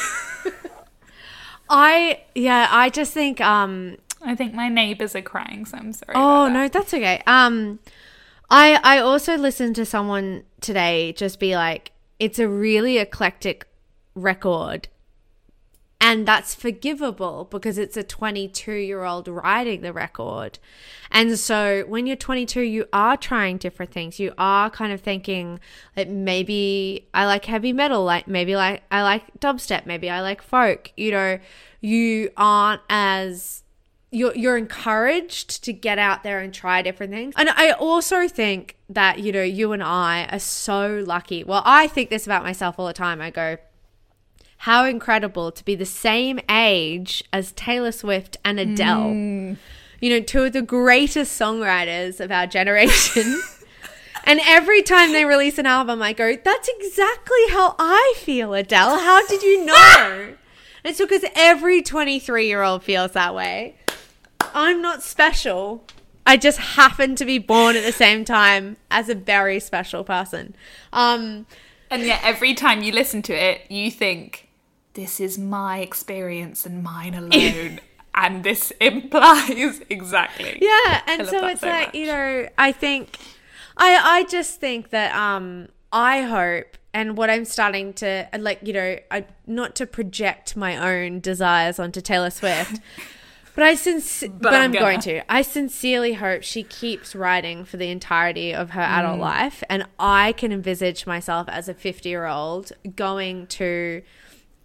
[1.69, 6.13] I yeah, I just think um i think my neighbors are crying so i'm sorry
[6.15, 6.53] Oh about that.
[6.53, 7.23] no, that's okay.
[7.25, 7.79] Um,
[8.49, 13.65] I I also listened to someone today just be like, it's a really eclectic
[14.15, 14.89] record,
[16.01, 20.59] and that's forgivable because it's a 22 year old writing the record,
[21.11, 24.19] and so when you're 22, you are trying different things.
[24.19, 25.59] You are kind of thinking
[25.95, 30.41] like maybe I like heavy metal, like maybe like I like dubstep, maybe I like
[30.41, 30.91] folk.
[30.97, 31.39] You know,
[31.81, 33.63] you aren't as
[34.11, 37.33] you're you're encouraged to get out there and try different things.
[37.37, 41.43] And I also think that you know you and I are so lucky.
[41.43, 43.21] Well, I think this about myself all the time.
[43.21, 43.57] I go,
[44.61, 49.07] how incredible to be the same age as Taylor Swift and Adele.
[49.99, 53.41] You know, two of the greatest songwriters of our generation.
[54.23, 58.99] and every time they release an album, I go, that's exactly how I feel, Adele.
[58.99, 60.35] How did you know?
[60.85, 63.77] it's because every 23 year old feels that way.
[64.53, 65.83] I'm not special.
[66.27, 70.53] I just happen to be born at the same time as a very special person.
[70.93, 71.47] Um,
[71.89, 74.49] And yet, every time you listen to it, you think,
[74.93, 77.79] this is my experience and mine alone.
[78.13, 80.57] and this implies exactly.
[80.61, 81.95] yeah, and so it's so like much.
[81.95, 83.17] you know, I think,
[83.77, 88.73] I I just think that um, I hope, and what I'm starting to like, you
[88.73, 92.79] know, I not to project my own desires onto Taylor Swift.
[93.53, 94.85] But I sinc- but, I'm I'm, gonna.
[94.85, 95.29] going to.
[95.29, 99.19] I sincerely hope she keeps writing for the entirety of her adult Mm.
[99.19, 104.03] life, and I can envisage myself as a fifty-year-old going to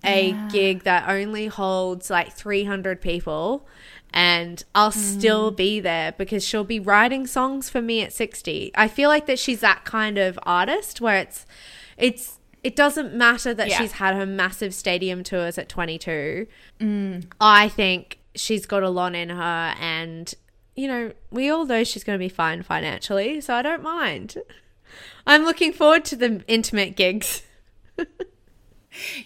[0.05, 3.67] a gig that only holds like three hundred people,
[4.13, 5.57] and I'll still Mm.
[5.57, 8.71] be there because she'll be writing songs for me at sixty.
[8.75, 11.47] I feel like that she's that kind of artist where it's,
[11.97, 12.39] it's.
[12.65, 13.79] It doesn't matter that Yeah.
[13.79, 16.49] she's had her massive stadium tours at 22.
[17.41, 20.35] I think she's got a lot in her and
[20.75, 24.37] you know, we all know she's going to be fine financially, so I don't mind.
[25.29, 27.43] I'm looking forward to the intimate gigs.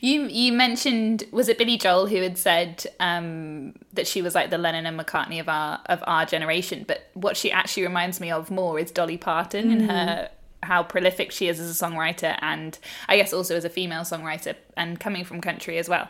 [0.01, 4.51] You you mentioned was it Billy Joel who had said um, that she was like
[4.51, 8.31] the Lennon and McCartney of our of our generation, but what she actually reminds me
[8.31, 10.31] of more is Dolly Parton and her
[10.63, 12.79] how prolific she is as a songwriter and
[13.09, 16.09] I guess also as a female songwriter and coming from country as well.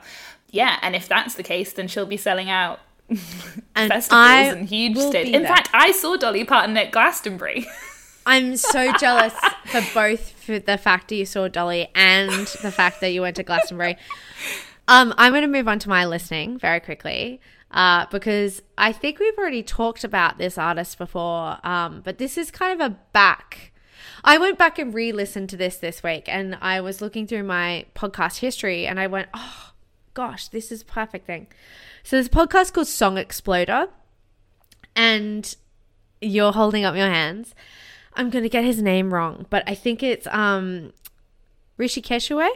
[0.50, 2.80] Yeah, and if that's the case, then she'll be selling out
[3.76, 5.34] And festivals I and huge stages.
[5.34, 5.54] In there.
[5.54, 7.66] fact, I saw Dolly Parton at Glastonbury.
[8.26, 9.34] I'm so jealous
[9.66, 12.30] for both for the fact that you saw Dolly and
[12.62, 13.96] the fact that you went to Glastonbury.
[14.88, 19.18] Um, I'm going to move on to my listening very quickly uh, because I think
[19.18, 23.72] we've already talked about this artist before, um, but this is kind of a back.
[24.24, 27.86] I went back and re-listened to this this week, and I was looking through my
[27.94, 29.70] podcast history, and I went, "Oh
[30.14, 31.46] gosh, this is a perfect thing."
[32.02, 33.88] So a podcast called Song Exploder,
[34.96, 35.54] and
[36.20, 37.54] you're holding up your hands.
[38.14, 40.92] I'm going to get his name wrong, but I think it's um
[41.76, 42.50] Rishi Keshaway.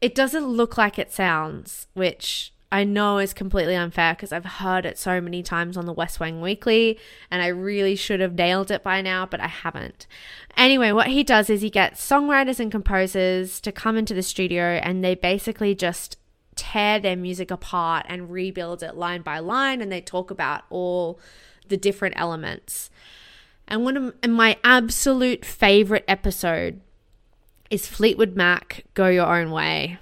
[0.00, 4.86] It doesn't look like it sounds, which I know is completely unfair because I've heard
[4.86, 6.98] it so many times on the West Wing Weekly
[7.30, 10.06] and I really should have nailed it by now, but I haven't.
[10.56, 14.62] Anyway, what he does is he gets songwriters and composers to come into the studio
[14.62, 16.16] and they basically just
[16.54, 21.18] tear their music apart and rebuild it line by line and they talk about all
[21.68, 22.88] the different elements.
[23.70, 26.80] And one of my absolute favorite episode
[27.70, 29.98] is Fleetwood Mac Go Your Own Way.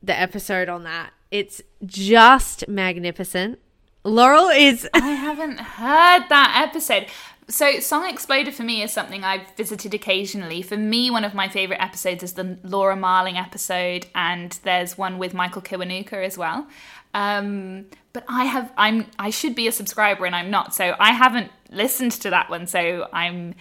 [0.00, 1.10] The episode on that.
[1.32, 3.58] It's just magnificent.
[4.04, 7.06] Laurel is I haven't heard that episode.
[7.50, 10.60] So, Song Exploder for me is something I've visited occasionally.
[10.60, 15.16] For me, one of my favourite episodes is the Laura Marling episode, and there's one
[15.16, 16.66] with Michael Kiwanuka as well.
[17.14, 20.74] Um, but I have, I'm, I should be a subscriber, and I'm not.
[20.74, 22.66] So I haven't listened to that one.
[22.66, 23.54] So I'm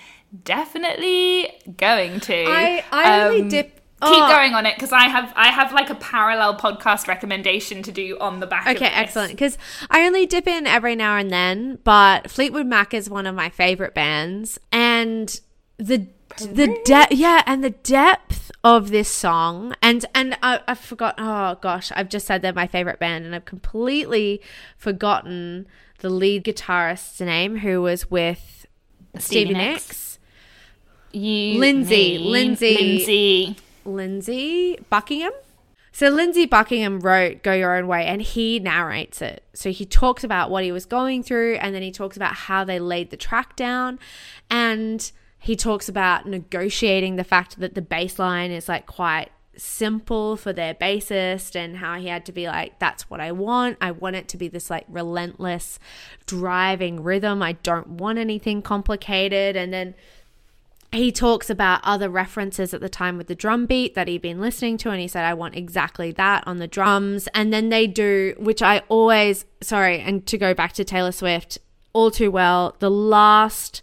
[0.44, 2.46] definitely going to.
[2.48, 5.74] I I only Um, dip Keep oh, going on it because I have I have
[5.74, 8.68] like a parallel podcast recommendation to do on the back.
[8.68, 9.32] of Okay, excellent.
[9.32, 9.58] Because
[9.90, 13.50] I only dip in every now and then, but Fleetwood Mac is one of my
[13.50, 15.42] favorite bands, and
[15.80, 16.06] the
[16.46, 21.58] the depth yeah and the depth of this song and and I, I forgot oh
[21.62, 24.42] gosh i've just said they're my favorite band and i've completely
[24.78, 25.68] forgotten
[26.00, 28.66] the lead guitarist's name who was with
[29.18, 29.88] stevie, Stevie nicks.
[29.88, 30.20] Nicks.
[31.14, 32.76] You, Lindsey, me, Lindsey.
[32.76, 33.56] Lindsey.
[33.86, 35.32] lindsey buckingham
[35.92, 40.24] so lindsey buckingham wrote go your own way and he narrates it so he talks
[40.24, 43.18] about what he was going through and then he talks about how they laid the
[43.18, 43.98] track down
[44.50, 50.38] and he talks about negotiating the fact that the bass line is like quite simple
[50.38, 53.78] for their bassist and how he had to be like that's what I want.
[53.82, 55.80] I want it to be this like relentless
[56.26, 57.42] driving rhythm.
[57.42, 59.96] I don't want anything complicated and then
[60.94, 64.40] he talks about other references at the time with the drum beat that he'd been
[64.40, 67.86] listening to and he said i want exactly that on the drums and then they
[67.86, 71.58] do which i always sorry and to go back to taylor swift
[71.92, 73.82] all too well the last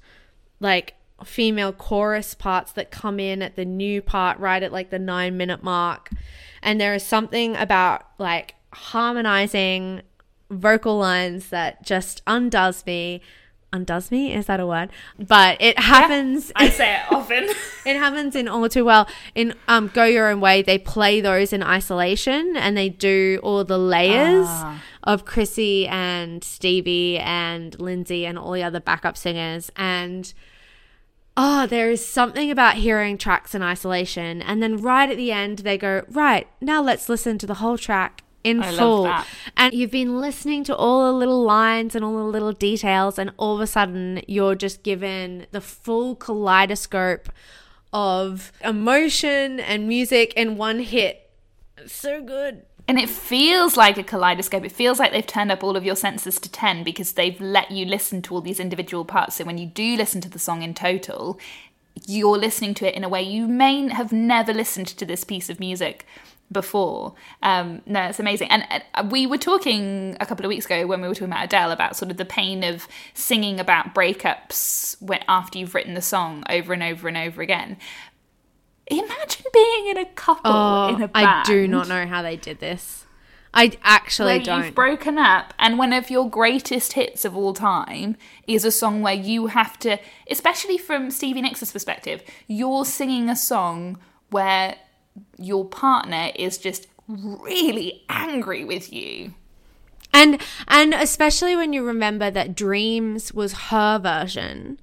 [0.61, 4.99] like female chorus parts that come in at the new part right at like the
[4.99, 6.11] nine minute mark.
[6.63, 10.03] And there is something about like harmonizing
[10.51, 13.21] vocal lines that just undoes me.
[13.73, 14.33] Undoes me?
[14.33, 14.91] Is that a word?
[15.19, 17.45] But it happens I say it often.
[17.85, 19.09] it happens in all too well.
[19.35, 23.65] In um go your own way they play those in isolation and they do all
[23.65, 24.81] the layers Ah.
[25.03, 29.73] of chrissy and stevie and lindsey and all the other backup singers.
[29.77, 30.33] And
[31.37, 34.43] oh there is something about hearing tracks in isolation.
[34.43, 37.79] And then right at the end they go right now let's listen to the whole
[37.79, 39.03] track in I love full.
[39.05, 39.27] that.
[39.57, 43.33] and you've been listening to all the little lines and all the little details and
[43.39, 47.31] all of a sudden you're just given the full kaleidoscope
[47.93, 51.31] of emotion and music in one hit.
[51.87, 54.65] So good And it feels like a kaleidoscope.
[54.65, 57.71] It feels like they've turned up all of your senses to 10 because they've let
[57.71, 59.37] you listen to all these individual parts.
[59.37, 61.39] So when you do listen to the song in total,
[62.07, 65.49] you're listening to it in a way you may have never listened to this piece
[65.49, 66.05] of music
[66.53, 67.15] before.
[67.43, 68.49] Um, no, it's amazing.
[68.51, 71.45] And uh, we were talking a couple of weeks ago when we were talking about
[71.45, 76.03] Adele about sort of the pain of singing about breakups when, after you've written the
[76.03, 77.79] song over and over and over again.
[78.87, 81.27] Imagine being in a couple oh, in a oh band.
[81.27, 83.07] i do not know how they did this.
[83.57, 88.17] I actually don't you've broken up and one of your greatest hits of all time
[88.49, 93.37] is a song where you have to especially from stevie nicks' perspective you're singing a
[93.37, 93.97] song
[94.31, 94.75] where
[95.39, 99.35] your partner is just really angry with you.
[100.13, 104.81] And and especially when you remember that Dreams was her version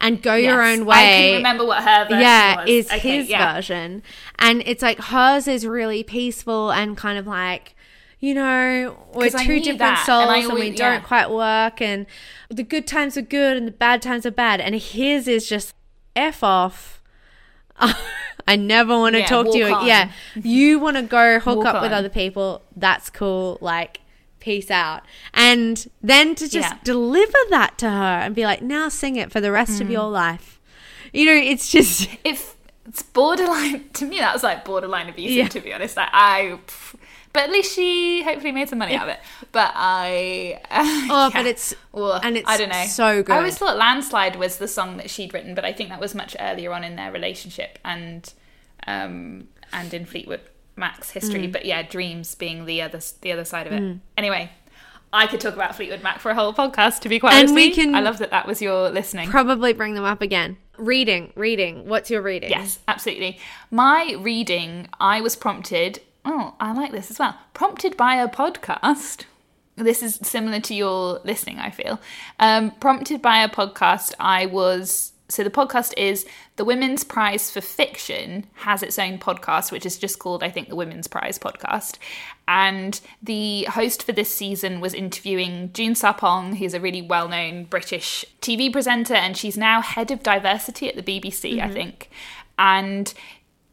[0.00, 0.96] and Go Your Yes, Own I Way.
[1.30, 2.68] can remember what her version yeah, was.
[2.70, 3.54] is Okay, his yeah.
[3.54, 4.02] version.
[4.38, 7.74] And it's like hers is really peaceful and kind of like
[8.18, 11.82] you know, we're two different that, souls and I and, we always- don't quite work
[11.82, 12.06] and
[12.48, 15.74] the good times are good and the bad times are bad and his is just
[16.16, 17.02] F off.
[18.48, 19.66] I never want to Yeah, talk to you.
[19.66, 19.86] on.
[19.86, 20.10] Yeah.
[20.34, 22.62] You want to go hook Walk up with other people.
[22.74, 23.58] That's cool.
[23.60, 24.00] Like,
[24.46, 25.02] peace out.
[25.34, 26.78] And then to just Yeah.
[26.84, 29.80] deliver that to her and be like, now sing it for the rest Mm.
[29.82, 30.58] of your life.
[31.12, 32.08] You know, it's just.
[32.24, 32.54] if
[32.88, 35.48] it's borderline to me that was like borderline abusive Yeah.
[35.48, 36.56] to be honest like, i
[37.32, 39.18] but at least she hopefully made some money out of it
[39.50, 40.60] but i
[41.10, 43.32] Oh, but it's- Ugh, and it's i don't know so good.
[43.34, 46.14] i always thought landslide was the song that she'd written but i think that was
[46.14, 48.32] much earlier on in their relationship and
[48.86, 50.42] um and in fleetwood
[50.76, 51.12] mac's Mm.
[51.14, 54.50] history but yeah dreams being the other the other side of it anyway
[55.12, 57.54] I could talk about Fleetwood Mac for a whole podcast, to be quite And honest.
[57.54, 59.30] we can- I love that that was your listening.
[59.30, 60.58] Probably bring them up again.
[60.76, 61.88] Reading, reading.
[61.88, 62.50] What's your reading?
[62.50, 63.38] Yes, absolutely.
[63.70, 66.00] My reading, I was prompted.
[66.24, 67.38] Oh, I like this as well.
[67.54, 69.22] Prompted by a podcast.
[69.76, 71.98] This is similar to your listening, I feel.
[72.40, 75.12] Um, prompted by a podcast, I was.
[75.28, 76.24] So the podcast is
[76.56, 80.68] the Women's Prize for Fiction has its own podcast, which is just called, I think,
[80.68, 81.98] the Women's Prize Podcast.
[82.46, 87.64] And the host for this season was interviewing June Sarpong, who's a really well known
[87.64, 91.72] British TV presenter, and she's now head of diversity at the BBC, I mm-hmm.
[91.72, 92.10] think.
[92.58, 93.12] And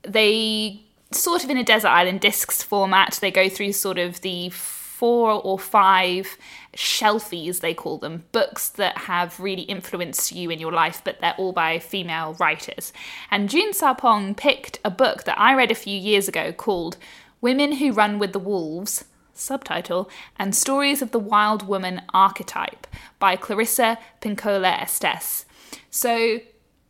[0.02, 4.50] they sort of in a desert island discs format they go through sort of the
[4.50, 6.38] four or five
[6.76, 11.36] shelfies they call them books that have really influenced you in your life but they're
[11.38, 12.92] all by female writers
[13.30, 16.98] and june sarpong picked a book that i read a few years ago called
[17.42, 22.88] women who run with the wolves subtitle and stories of the wild woman archetype
[23.20, 25.46] by clarissa pinkola estes
[25.90, 26.40] so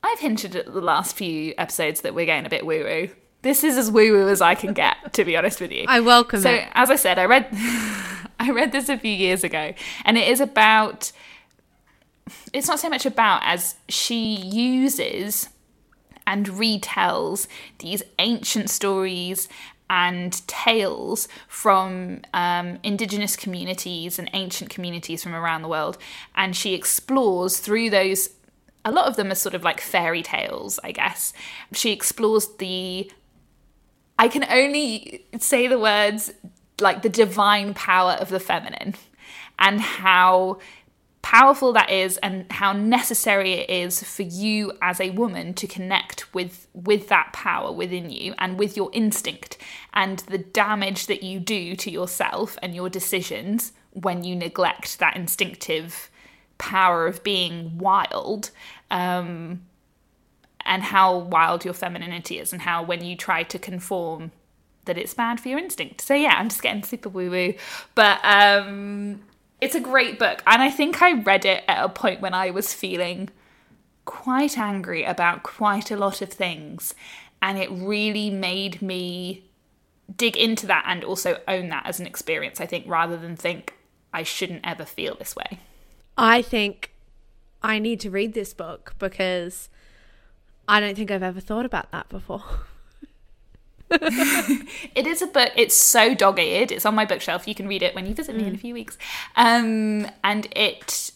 [0.03, 3.09] I've hinted at the last few episodes that we're getting a bit woo woo.
[3.41, 5.85] This is as woo woo as I can get, to be honest with you.
[5.87, 6.67] I welcome so, it.
[6.73, 7.47] as I said, I read
[8.43, 9.73] I read this a few years ago,
[10.03, 11.11] and it is about.
[12.51, 15.49] It's not so much about as she uses
[16.25, 17.47] and retells
[17.79, 19.49] these ancient stories
[19.89, 25.97] and tales from um, indigenous communities and ancient communities from around the world.
[26.35, 28.29] And she explores through those,
[28.85, 31.33] a lot of them are sort of like fairy tales, I guess.
[31.73, 33.11] She explores the,
[34.17, 36.31] I can only say the words
[36.83, 38.93] like the divine power of the feminine
[39.57, 40.59] and how
[41.23, 46.31] powerful that is and how necessary it is for you as a woman to connect
[46.33, 49.57] with with that power within you and with your instinct
[49.93, 55.15] and the damage that you do to yourself and your decisions when you neglect that
[55.15, 56.11] instinctive
[56.57, 58.51] power of being wild
[58.91, 59.61] um,
[60.65, 64.31] and how wild your femininity is and how when you try to conform
[64.85, 67.53] that it's bad for your instinct so yeah i'm just getting super woo woo
[67.95, 69.21] but um
[69.63, 72.51] it's a great book, and I think I read it at a point when I
[72.51, 73.29] was feeling
[74.03, 76.93] quite angry about quite a lot of things,
[77.41, 79.45] and it really made me
[80.17, 83.75] dig into that and also own that as an experience, I think, rather than think
[84.13, 85.59] I shouldn't ever feel this way.
[86.17, 86.91] I think
[87.61, 89.69] I need to read this book because
[90.67, 92.43] I don't think I've ever thought about that before.
[94.95, 95.51] it is a book.
[95.55, 96.71] It's so dog eared.
[96.71, 97.47] It's on my bookshelf.
[97.47, 98.47] You can read it when you visit me mm.
[98.47, 98.61] in a mm.
[98.61, 98.97] few weeks.
[99.35, 101.11] Um, and it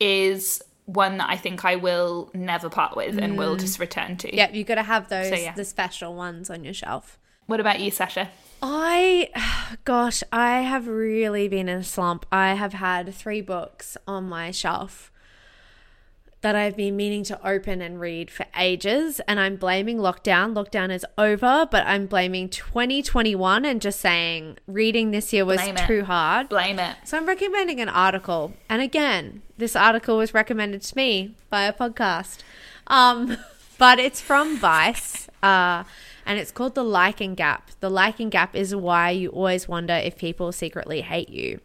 [0.00, 3.60] is one that I think I will never part with and will mm.
[3.60, 4.34] just return to.
[4.34, 5.54] Yep, you've got to have those, so, yeah.
[5.54, 7.18] the special ones on your shelf.
[7.46, 8.30] What about you, Sasha?
[8.62, 9.30] I,
[9.84, 12.26] gosh, I have really been in a slump.
[12.30, 15.10] I have had three books on my shelf
[16.42, 19.20] that I've been meaning to open and read for ages.
[19.20, 20.54] And I'm blaming lockdown.
[20.54, 26.04] Lockdown is over, but I'm blaming 2021 and just saying reading this year was too
[26.04, 26.48] hard.
[26.48, 26.96] Blame it.
[27.04, 28.54] So I'm recommending an article.
[28.68, 32.40] And again, this article was recommended to me by a podcast.
[32.86, 33.36] Um,
[33.78, 35.28] but it's from Vice.
[35.42, 35.84] Uh,
[36.26, 37.70] and it's called The Liking Gap.
[37.80, 41.60] The Liking Gap is why you always wonder if people secretly hate you.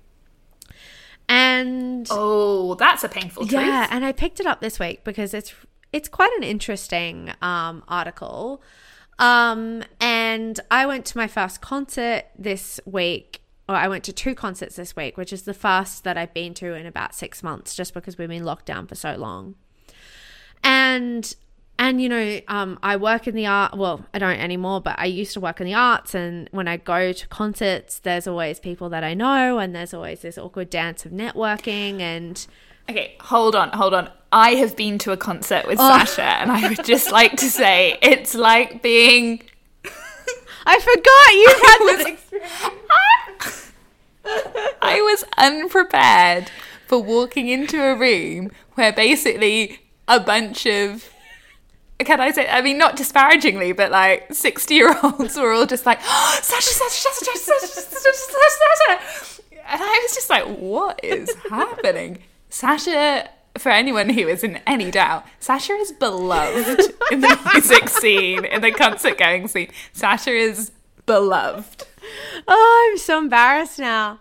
[1.33, 3.61] And oh, that's a painful truth.
[3.61, 5.55] Yeah, and I picked it up this week because it's
[5.93, 8.61] it's quite an interesting um, article.
[9.17, 13.41] Um, and I went to my first concert this week.
[13.69, 16.53] Or I went to two concerts this week, which is the first that I've been
[16.55, 19.55] to in about six months, just because we've been locked down for so long.
[20.61, 21.33] And
[21.81, 25.05] and you know um, i work in the art well i don't anymore but i
[25.05, 26.13] used to work in the arts.
[26.15, 30.21] And when i go to concerts there's always people that i know and there's always
[30.21, 31.99] this awkward dance of networking.
[31.99, 32.45] And
[32.89, 34.09] okay hold on hold on.
[34.31, 35.89] I have been to a concert with oh.
[35.89, 39.41] sasha and i would just like to say it's like being
[40.65, 43.71] i forgot you had this experience.
[44.83, 46.51] I was unprepared
[46.85, 51.09] for walking into a room where basically a bunch of
[52.05, 55.85] can I say, I mean, not disparagingly, but like 60 year olds were all just
[55.85, 59.41] like, oh, Sasha, Sasha, Sasha, Sasha, Sasha, Sasha.
[59.67, 62.19] And I was just like, what is happening?
[62.49, 66.79] Sasha, for anyone who is in any doubt, Sasha is beloved
[67.11, 69.71] in the music scene, in the concert going scene.
[69.93, 70.71] Sasha is
[71.05, 71.85] beloved.
[72.47, 74.19] Oh, I'm so embarrassed now.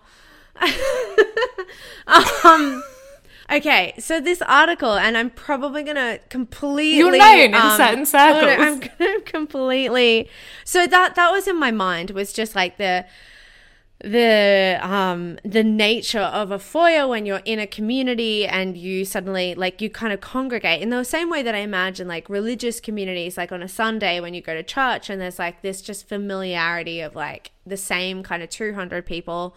[2.07, 2.83] um,
[3.51, 8.43] Okay, so this article, and I'm probably gonna completely you're known um, in certain circles.
[8.43, 10.29] No, I'm gonna completely.
[10.63, 13.05] So that that was in my mind was just like the
[14.03, 19.53] the um the nature of a foyer when you're in a community and you suddenly
[19.53, 23.37] like you kind of congregate in the same way that I imagine like religious communities
[23.37, 26.99] like on a Sunday when you go to church and there's like this just familiarity
[26.99, 29.55] of like the same kind of 200 people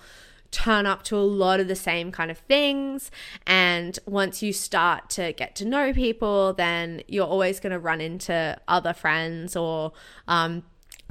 [0.54, 3.10] turn up to a lot of the same kind of things.
[3.46, 8.00] And once you start to get to know people, then you're always going to run
[8.00, 9.92] into other friends or,
[10.28, 10.62] um,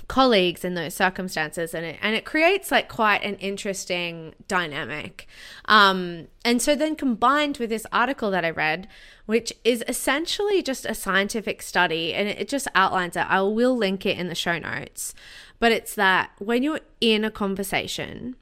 [0.07, 5.27] colleagues in those circumstances and it and it creates like quite an interesting dynamic.
[5.65, 8.87] Um and so then combined with this article that i read
[9.25, 13.25] which is essentially just a scientific study and it just outlines it.
[13.29, 15.15] I will link it in the show notes.
[15.59, 18.35] But it's that when you're in a conversation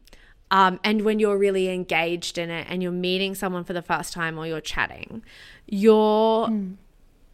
[0.52, 4.14] um, and when you're really engaged in it and you're meeting someone for the first
[4.14, 5.24] time or you're chatting,
[5.66, 6.76] you're mm.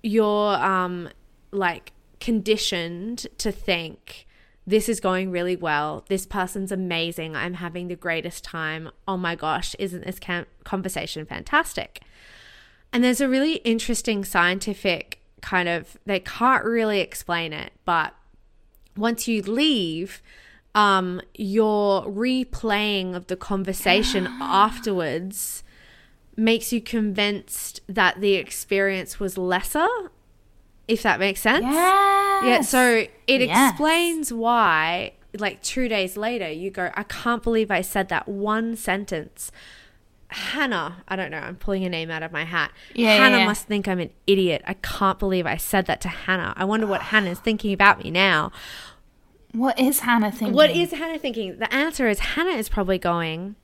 [0.03, 1.09] you're um,
[1.51, 4.27] like conditioned to think
[4.67, 6.05] this is going really well.
[6.09, 7.35] This person's amazing.
[7.35, 8.91] I'm having the greatest time.
[9.07, 10.19] Oh my gosh, isn't this
[10.63, 12.01] conversation fantastic?
[12.93, 18.13] And there's a really interesting scientific kind of, they can't really explain it, but
[18.95, 20.21] once you leave,
[20.77, 25.63] um, your replaying of the conversation afterwards
[26.35, 29.87] makes you convinced that the experience was lesser
[30.87, 31.63] if that makes sense.
[31.65, 32.43] Yes.
[32.45, 33.71] Yeah, so it Yes.
[33.71, 38.75] explains why, like two days later, you go, I can't believe I said that one
[38.77, 39.51] sentence.
[40.29, 42.71] Hannah, I don't know, I'm pulling a name out of my hat.
[42.93, 43.45] Yeah, yeah, Hannah yeah.
[43.45, 44.61] must think I'm an idiot.
[44.65, 46.53] I can't believe I said that to Hannah.
[46.55, 48.51] I wonder what Hannah's thinking about me now.
[49.53, 50.53] What is Hannah thinking?
[50.55, 51.57] What is Hannah thinking?
[51.59, 53.55] The answer is Hannah is probably going,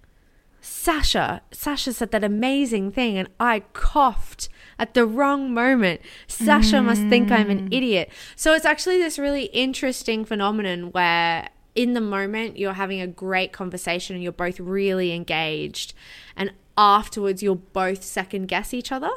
[0.61, 4.47] Sasha, Sasha said that amazing thing and I coughed
[4.79, 6.01] at the wrong moment.
[6.27, 8.09] Sasha must think I'm an idiot.
[8.35, 13.51] So it's actually this really interesting phenomenon where in the moment you're having a great
[13.51, 15.93] conversation and you're both really engaged
[16.37, 19.11] and afterwards you'll both second guess each other.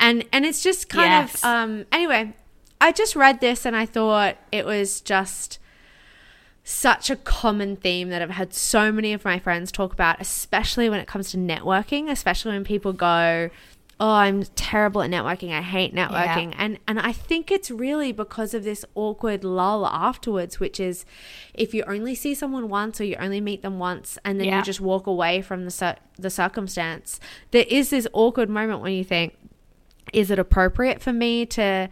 [0.00, 1.36] And and it's just kind Yes.
[1.36, 2.34] of um anyway,
[2.80, 5.58] I just read this and I thought it was just
[6.68, 10.90] such a common theme that I've had so many of my friends talk about, especially
[10.90, 13.48] when it comes to networking, especially when people go,
[13.98, 15.50] "Oh, I'm terrible at networking.
[15.50, 20.60] I hate networking." And and I think it's really because of this awkward lull afterwards,
[20.60, 21.06] which is
[21.54, 24.58] if you only see someone once or you only meet them once and then Yeah.
[24.58, 27.18] you just walk away from the cir- the circumstance,
[27.50, 29.38] there is this awkward moment when you think,
[30.12, 31.88] "Is it appropriate for me to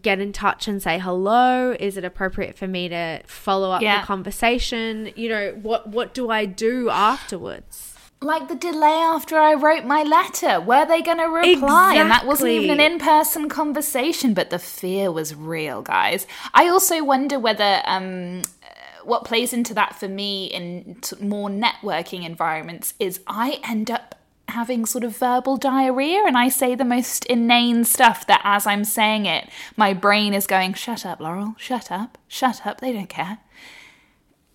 [0.00, 1.76] get in touch and say hello?
[1.78, 4.00] Is it appropriate for me to follow up Yeah.
[4.00, 5.12] the conversation?
[5.16, 7.94] You know, what what do I do afterwards?
[8.22, 10.58] Like the delay after I wrote my letter.
[10.60, 11.96] Were they going to reply?
[11.96, 16.26] And that wasn't even an in person conversation, but the fear was real, guys.
[16.54, 17.82] I also wonder whether.
[17.84, 23.60] Um, uh, what plays into that for me in t- more networking environments is I
[23.62, 24.16] end up
[24.48, 28.84] having sort of verbal diarrhea and I say the most inane stuff that as I'm
[28.84, 33.08] saying it, my brain is going, shut up, Laurel, shut up, shut up, they don't
[33.08, 33.38] care.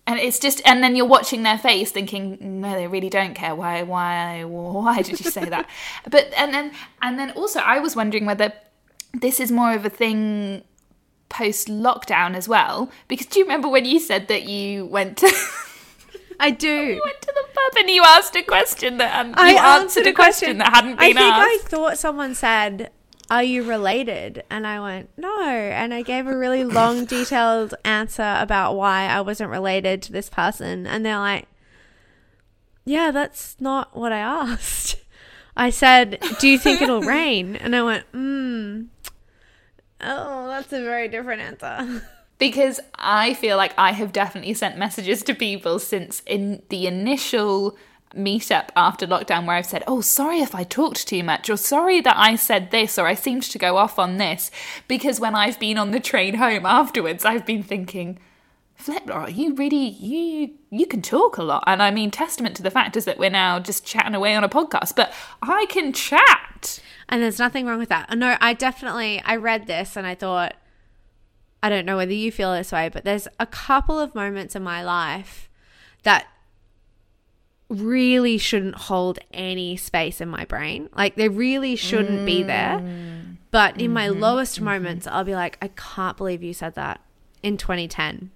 [0.06, 3.54] And it's just, and then you're watching their face, thinking, no, they really don't care.
[3.54, 5.68] Why, why, why did you say that?
[6.10, 8.52] but and then, and then also, I was wondering whether
[9.14, 10.64] this is more of a thing
[11.28, 12.90] post lockdown as well.
[13.06, 15.32] Because do you remember when you said that you went to
[16.40, 16.68] I do.
[16.94, 20.06] you went to the pub and you asked a question that um, I you answered
[20.06, 21.64] a question, that hadn't I been think asked?
[21.66, 22.90] I thought someone said,
[23.30, 28.36] "Are you related?" And I went, "No." And I gave a really long, detailed answer
[28.38, 31.48] about why I wasn't related to this person, and they're like,
[32.84, 34.96] "Yeah, that's not what I asked."
[35.56, 38.82] I said, "Do you think it'll rain?" And I went, "Hmm."
[40.04, 42.02] Oh, that's a very different answer.
[42.42, 47.76] Because I feel like I have definitely sent messages to people since in the initial
[48.16, 52.00] meetup after lockdown where I've said, "Oh, sorry if I talked too much," or "Sorry
[52.00, 54.50] that I said this," or "I seemed to go off on this,"
[54.88, 58.18] because when I've been on the train home afterwards, I've been thinking.
[58.74, 62.62] Flip, Laura, you really you you can talk a lot, and I mean testament to
[62.64, 64.96] the fact is that we're now just chatting away on a podcast.
[64.96, 66.80] But I can chat.
[67.08, 68.10] And there's nothing wrong with that.
[68.10, 70.54] Uh, no, I definitely I read this and I thought
[71.62, 74.62] I don't know whether you feel this way, but there's a couple of moments in
[74.62, 75.48] my life
[76.02, 76.26] that
[77.68, 80.88] really shouldn't hold any space in my brain.
[80.94, 82.46] Like they really shouldn't be mm.
[82.46, 82.82] there.
[83.50, 84.20] But in my mm-hmm.
[84.20, 84.64] lowest mm-hmm.
[84.66, 87.00] moments, I'll be like, I can't believe you said that
[87.42, 88.30] in 2010.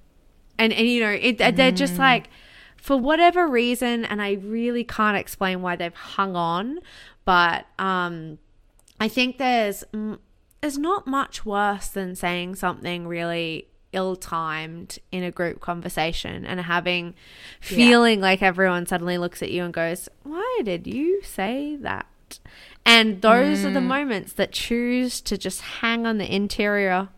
[0.58, 1.98] And and you know, it, they're just mm.
[1.98, 2.30] like
[2.76, 6.78] for whatever reason and I really can't explain why they've hung on,
[7.24, 8.38] but um
[8.98, 9.84] I think there's
[10.56, 16.60] mm, there's not much worse than saying something really ill-timed in a group conversation and
[16.60, 17.14] having
[17.60, 22.06] feeling like everyone suddenly looks at you and goes, "Why did you say that?"
[22.84, 27.08] And those are the moments that choose to just hang on the interior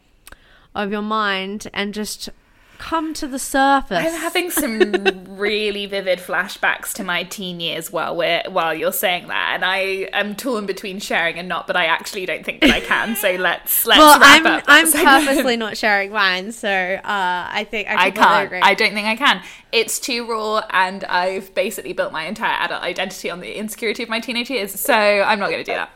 [0.75, 2.31] of your mind and just
[2.79, 3.99] come to the surface.
[3.99, 9.29] I'm having some really vivid flashbacks to my teen years while we're while you're saying
[9.29, 12.71] that, and I am torn between sharing and not, but I actually don't think that
[12.71, 13.17] I can.
[13.17, 14.65] So let's let's well, wrap I'm up.
[14.67, 15.27] I'm segment.
[15.27, 18.47] purposely not sharing mine, so uh, I think I, I can't.
[18.47, 18.61] agree.
[18.61, 19.43] I don't think I can.
[19.73, 24.09] It's too raw, and I've basically built my entire adult identity on the insecurity of
[24.09, 24.79] my teenage years.
[24.79, 25.91] So I'm not going to do that.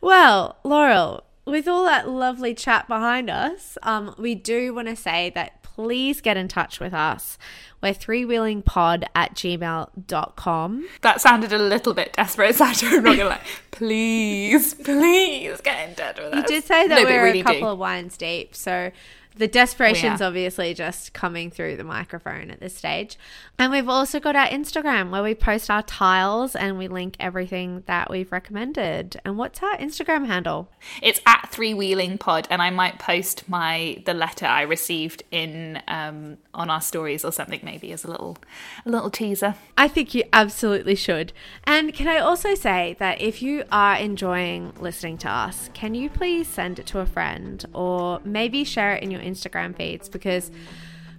[0.00, 5.30] Well, Laurel, with all that lovely chat behind us, um, we do want to say
[5.34, 7.38] that please get in touch with us.
[7.82, 10.88] We're threewheelingpod at gmail.com.
[11.02, 12.86] That sounded a little bit desperate, Sasha.
[12.86, 13.40] I'm not going to lie.
[13.70, 16.36] Please, please get in touch with us.
[16.36, 17.66] You did say that No, we're really a couple do.
[17.66, 18.92] of wines deep, so
[19.34, 23.16] The desperation's obviously just coming through the microphone at this stage.
[23.58, 27.82] And we've also got our Instagram where we post our tiles and we link everything
[27.86, 29.18] that we've recommended.
[29.24, 30.68] And what's our Instagram handle?
[31.00, 35.80] It's at Three Wheeling Pod, and I might post my the letter I received in
[35.88, 38.36] um, on our stories or something, maybe as a little
[38.84, 39.54] a little teaser.
[39.78, 41.32] I think you absolutely should.
[41.64, 46.10] And can I also say that if you are enjoying listening to us, can you
[46.10, 50.50] please send it to a friend or maybe share it in your Instagram feeds because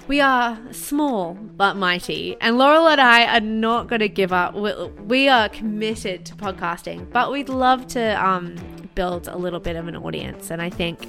[0.08, 2.36] we are small but mighty.
[2.42, 4.54] And Laurel and I are not going to give up.
[4.56, 8.56] We, are committed to podcasting, but we'd love to um,
[8.96, 10.52] build a little bit of an audience.
[10.52, 11.08] And I think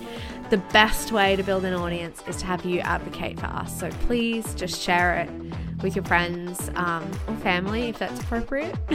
[0.51, 3.79] the best way to build an audience is to have you advocate for us.
[3.79, 5.31] So please just share it
[5.85, 8.75] with your friends um, or family if that's appropriate.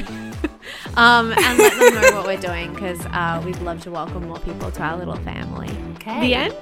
[0.98, 4.40] um, and let them know what we're doing because uh, we'd love to welcome more
[4.40, 5.70] people to our little family.
[5.94, 6.20] Okay.
[6.20, 6.54] The end.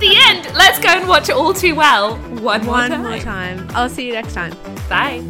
[0.00, 0.52] the end.
[0.56, 3.02] Let's go and watch All Too Well one, more One time.
[3.02, 3.68] more time.
[3.74, 4.56] I'll see you next time.
[4.88, 5.22] Bye.